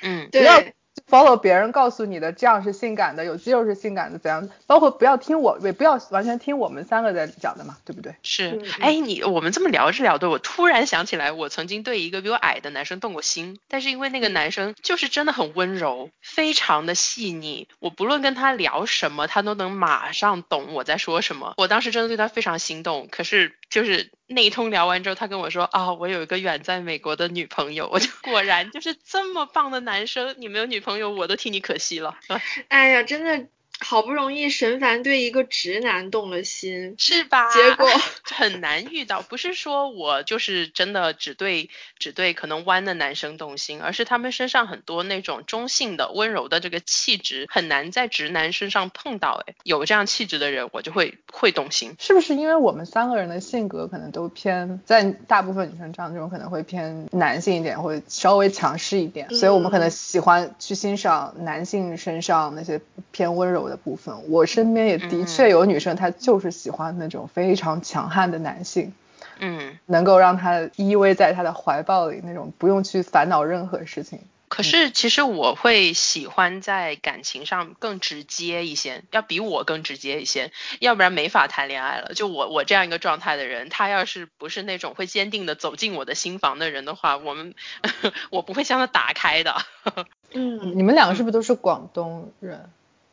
[0.01, 0.73] 嗯，对。
[1.09, 4.49] Follow 别人告诉你的，这样是性感的，有肌肉是性感的，怎样？
[4.65, 8.15] 包括不要听我，也不要完全听我们三个在讲的嘛，对不对？
[8.23, 21.53] 是，哎，你我们这么聊着聊着，我突然想起来，我曾经对一个比我矮的男生动过心，但是因为那个男生就是真的很温柔，非常的细腻，我不论跟他聊什么，他都能马上懂我在说什么。
[21.57, 24.09] 我当时真的对他非常心动，可是就是。
[24.29, 27.87] 那一通聊完之后，他跟我说啊，我有一个远在美国的女朋友。
[27.89, 32.17] 我就果然就是这么棒的男生，你没有女朋友，哎呦我都替你可惜了。
[32.69, 33.47] 哎呀，真的。
[33.79, 37.53] 好不容易神凡对一个直男动了心，是吧？
[37.53, 37.87] 结果
[38.25, 41.69] 很难遇到，不是说我就是真的只对
[41.99, 49.43] 只对可能弯的男生动心，而是他们身上很多那种中性的温柔的这个气质很难在直男身上碰到。
[49.47, 51.95] 哎，有这样气质的人，我就会会动心。
[51.99, 63.66] 是不是因为我们三个人的性格可能都偏在大部分女生这样这种可能会偏男性一点，会稍微强势一点，所以我们可能喜欢去欣赏男性身上那些偏温柔。
[63.69, 68.93] 的部分，我身边也的确有女生，她就是喜欢那种非常强悍的男性，
[69.39, 74.19] 嗯，能够让她依偎在他的怀抱里，那种不用去烦恼任何事情。
[74.49, 82.13] 可是其实我会喜欢在感情上更直接一些，要比我更直接一些，要不然没法谈恋爱了。
[82.13, 87.55] 就我我这样一个状态的人，他要是不是那种会坚定的走进我的心房的人的话，我们
[88.31, 89.53] 我不会向他打开的。
[90.31, 92.69] 嗯，你们两个是不是都是广东人？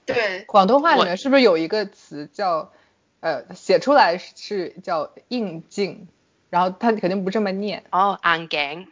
[0.07, 2.73] 对，广东话里面是不是有一个词叫
[3.21, 6.09] 呃写出来是叫应劲，
[6.51, 7.85] 然后他肯定不这么念。
[7.91, 8.87] 哦，硬頸。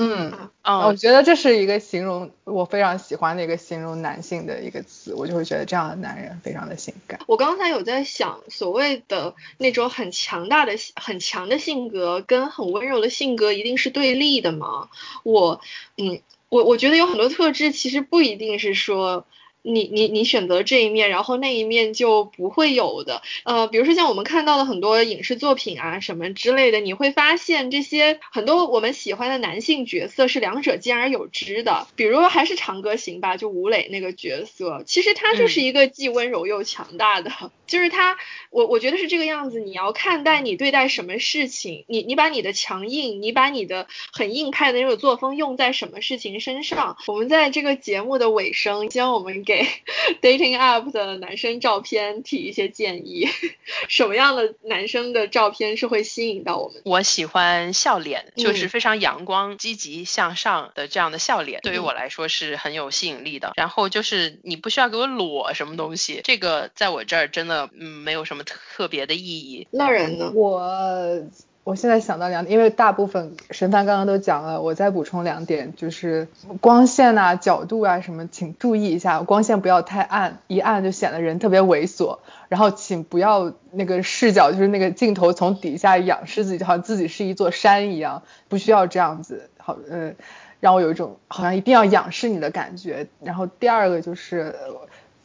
[0.00, 7.18] 嗯，哦，我觉得这是一个形容我非常喜欢的一个形容男性的一个词，我就会觉得这样的男人非常的性感。
[7.26, 14.88] 我刚才有在想，所谓的那种很强大的、很强的性格跟很温柔的性格一定是对立的吗？
[15.24, 15.60] 我，
[15.96, 19.26] 嗯，我我觉得有很多特质其实不一定是说。
[19.68, 23.22] 你你你选择这一面，然后那一面就不会有的。
[23.44, 31.86] 呃，比如说像我们看到的很多影视作品啊什么之类的，你会发现这些很多我们喜欢的男性角色是两者兼而有之的。
[31.94, 37.30] 比如还是长歌行吧，就吴磊那个角色，其实他就是一个既温柔又强大的，
[37.68, 38.16] 就是他，
[38.50, 39.60] 我我觉得是这个样子。
[39.60, 46.96] 你要看待你对待什么事情，你你把你的强硬，你把你的很硬派的那种作风用在什么事情身上。
[47.06, 49.64] 我们在这个节目的尾声，将我们给。
[50.22, 53.28] dating app 的男生照片提一些建议，
[53.88, 56.80] 什么样的男生的照片是会吸引到我们？
[56.84, 63.52] 我喜欢笑脸，就是非常阳光、积极向上的这样的笑脸，对于我来说是很有吸引力的。
[63.56, 69.66] 然后就是你不需要给我裸什么东西，这个在我这儿真的嗯没有什么特别的意义。
[69.70, 70.30] 那人呢？
[70.34, 71.22] 我。
[71.64, 76.26] 我现在想到两点，因为大部分神探刚刚都讲了，我再补充两点，就是
[76.62, 82.20] 光线啊、角度啊什么，请注意一下，光线不要太暗，一暗就显得人特别猥琐。
[82.48, 89.50] 然后请不要那个视角，就是那个镜头从底下仰视自己，好像自己是一座山一样，不需要这样子。
[89.58, 90.14] 好，呃，
[90.60, 93.08] 让我有一种好像一定要仰视你的感觉。
[93.22, 94.56] 然后第二个就是，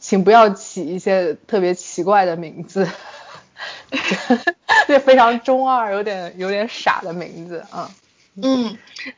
[0.04, 2.86] 请不要起一些特别奇怪的名字。
[4.86, 7.88] 这非常中二，有点有点傻的名字啊。
[7.88, 8.03] 嗯，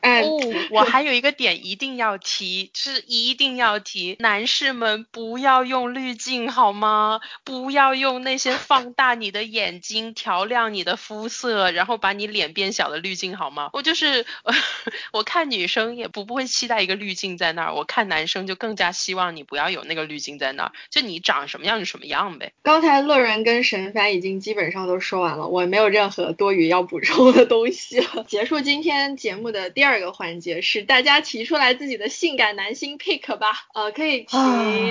[0.00, 0.22] 哎，
[0.70, 7.20] 我还有一个点一定要提，是一定要提，男士们不要用滤镜好吗？
[7.44, 13.70] 不要用那些放大你的眼睛、调亮你的肤色，然后把你脸变小的滤镜好吗？
[13.72, 14.26] 我就是，
[15.12, 22.52] 我看女生也不不会期待一个滤镜在那儿，我看男生就更加希望你不要有那个滤镜在那儿，就你长什么样就什么样呗。
[22.62, 28.24] 刚才乐人跟神凡已经基本上都说完了，我没有任何多余要补充的东西了。
[28.28, 29.05] 结束今天。
[29.14, 34.36] 节目的第二个环节是大家提出来自己的性感男星 pick 吧，呃，可以提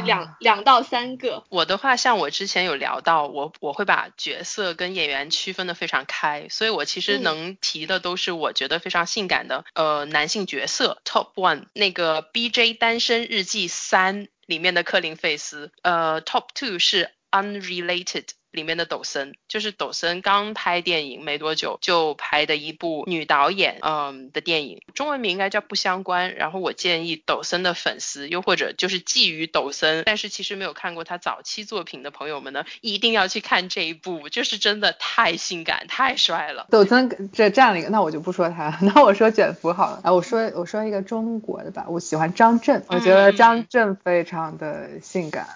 [0.01, 1.43] 两两到三个。
[1.49, 11.01] 我的话，像我之前有聊到，我我会把角色跟演员区分的非常开，所以我其实能提的都是我觉得非常性感的呃男性角色。
[11.03, 18.25] Top one 那个 BJ 单身日记三里面的克林费斯，呃，Top two 是 Unrelated。
[18.55, 26.33] 里面的抖森就是抖森刚拍电影没多久就拍的一部女导演嗯的电影，中文名应该叫不相关。
[26.35, 36.67] 然后我建议抖森的粉丝，又或者就是觊觎抖森，但是其实没有看过他早期作品的朋友们呢，一定要去看这一部，就是真的太性感太帅了。
[36.71, 40.01] 抖森这占了一个，那我就不说他， 那我说卷福好了。
[40.03, 45.47] 啊，我说我说一个中国的吧，我喜欢张震，我觉得张震非常的性感。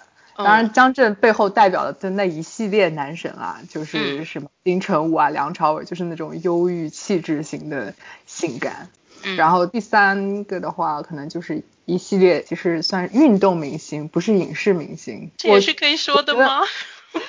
[0.43, 7.93] 当然，张震背后代表的那一系列男神啊，就是什么金城武啊、梁朝伟，就是那种忧郁气质型的
[8.25, 8.89] 性感。
[9.35, 15.29] 然后第三个的话，可能就是一系列，其实算运动明星，不是影视明星。
[15.35, 16.61] 这也是可以说的吗？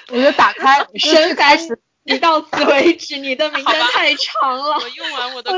[0.08, 1.80] 我觉得打开 深开始。
[2.02, 4.76] 你到此为止，你的名单太长了。
[4.76, 5.52] 我用完我的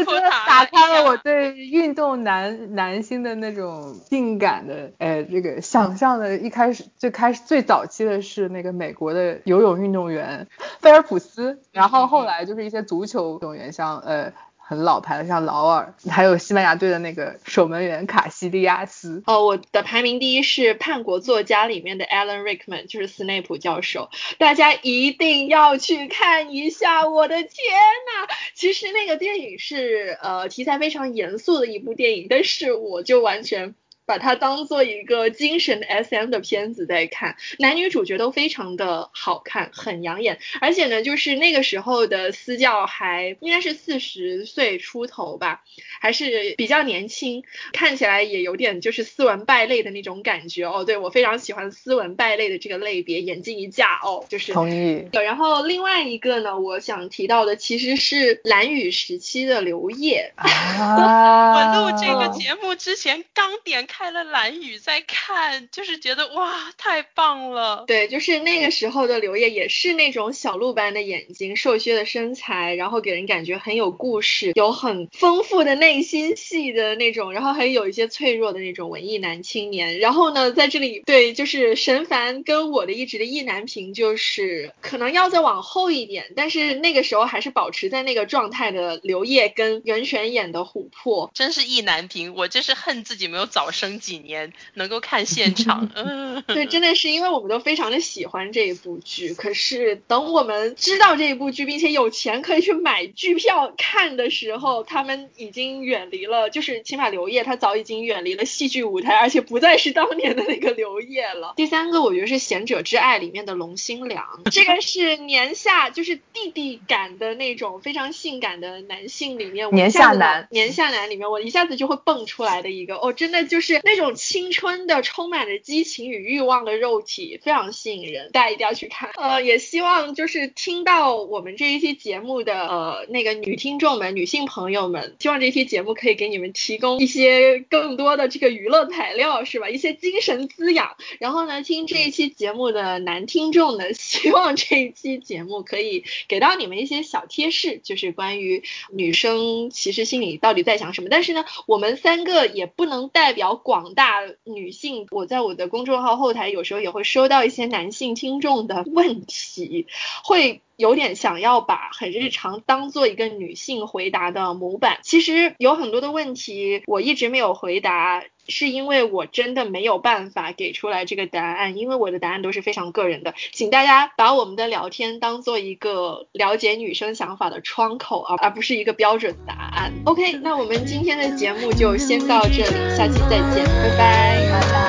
[0.47, 6.37] 打开了我对运动男男星的那种性感的，呃，这个想象的。
[6.39, 10.49] 一开始最开始最早期的是那个美国的游泳运动员
[10.81, 14.33] 菲尔普斯，然后后来就是一些足球运动员，像呃。
[14.73, 19.23] 很老牌的，像劳尔，还有西班牙队的那个守门员卡西利亚斯。
[19.27, 24.09] 哦，我的排名第一是《叛国作家》里面的 Alan Rickman，就是斯内普教授，
[24.39, 27.07] 大家一定要去看一下。
[27.07, 33.75] 我的天呐，其实那个电影是呃题材非常严肃的一部电影，但是我就完全。
[34.05, 45.63] 把它当做一个精神 SM 的片子在看，男女主角都非常的好看，很养眼，而且呢，就是那个时候的私教还应该是四十岁出头吧，
[46.01, 50.85] 还是比较年轻，看起来也有点就是斯文败类的那种感觉哦。
[50.85, 55.07] 对我非常喜欢斯文败类的这个类别，眼镜一架哦，就是同意。
[55.13, 60.33] 对，然后另外一个呢，我想提到的其实是蓝雨时期的刘烨。
[60.37, 67.85] 啊，我录这个节目之前刚点开了蓝雨在看，就是觉得哇太棒了。
[67.87, 79.99] 对，就是那个时候的刘烨也是那种小鹿般的眼睛、瘦削的身材，然后给人感觉很有故事、有很丰富的内心戏的那种，然后还有一些脆弱的那种文艺男青年。
[79.99, 92.35] 然后呢，在这里对，就是神凡跟我的一直的意难平，就是可能要再往后一点，但是那个时候还是保持在那个状态的刘烨跟袁泉演的琥珀，真是意难平。
[92.35, 95.91] 我真是恨自己没有早生几年能够看现 场。
[95.97, 111.55] 嗯，对，真的是因为我们都非常的喜欢这一部剧，可是等我们知道这一部剧，并且有钱可以去买剧票看的时候，他们已经远离了，就是起码刘烨他早已经远离了戏剧舞台，而且不再是当年的那个刘烨了。
[111.57, 129.11] 第三个我觉得是《贤者之爱》里面的龙心良，这个是年下就是弟弟感的那种非常性感的男性里面，年下男，年下男里面我一下子就会蹦出来的一个，哦，真的就是那种青春的、充满着激情与欲望的肉体，非常吸引人，大家一定要去看。
[129.17, 139.69] 呃，也希望就是听到我们这一期节目的呃那个女听众们、女性朋友们，希望这期节目可以给你们提供一些更多的这个娱乐材料，是吧？
[139.69, 140.97] 一些精神滋养。
[141.19, 151.09] 然后呢，听这一期节目的男听众呢， 希望这一期节目可以给到你们一些小贴士，就是关于女生其实心里到底在想什么。
[151.11, 155.07] 但是呢，我们三个也不能代表广大女性。
[155.11, 159.87] 我在我的公众号后台有时候也会收到一些男性听众的问题，
[160.25, 160.61] 会。
[160.77, 164.99] 有点想要把很日常当做一个女性回答的模板。
[165.03, 173.35] 其实有很多的问题我一直没有回答，是因为我真的没有办法给出来这个答案，因为我的答案都是非常个人的。
[173.53, 179.93] 请大家把我们的聊天当做一个了解女生想法的窗口，啊而不是一个标准答案。
[180.05, 184.83] OK，那我们今天的节目就先到这里，下期再见，拜拜，拜拜。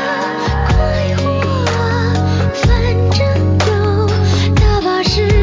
[5.06, 5.43] 是。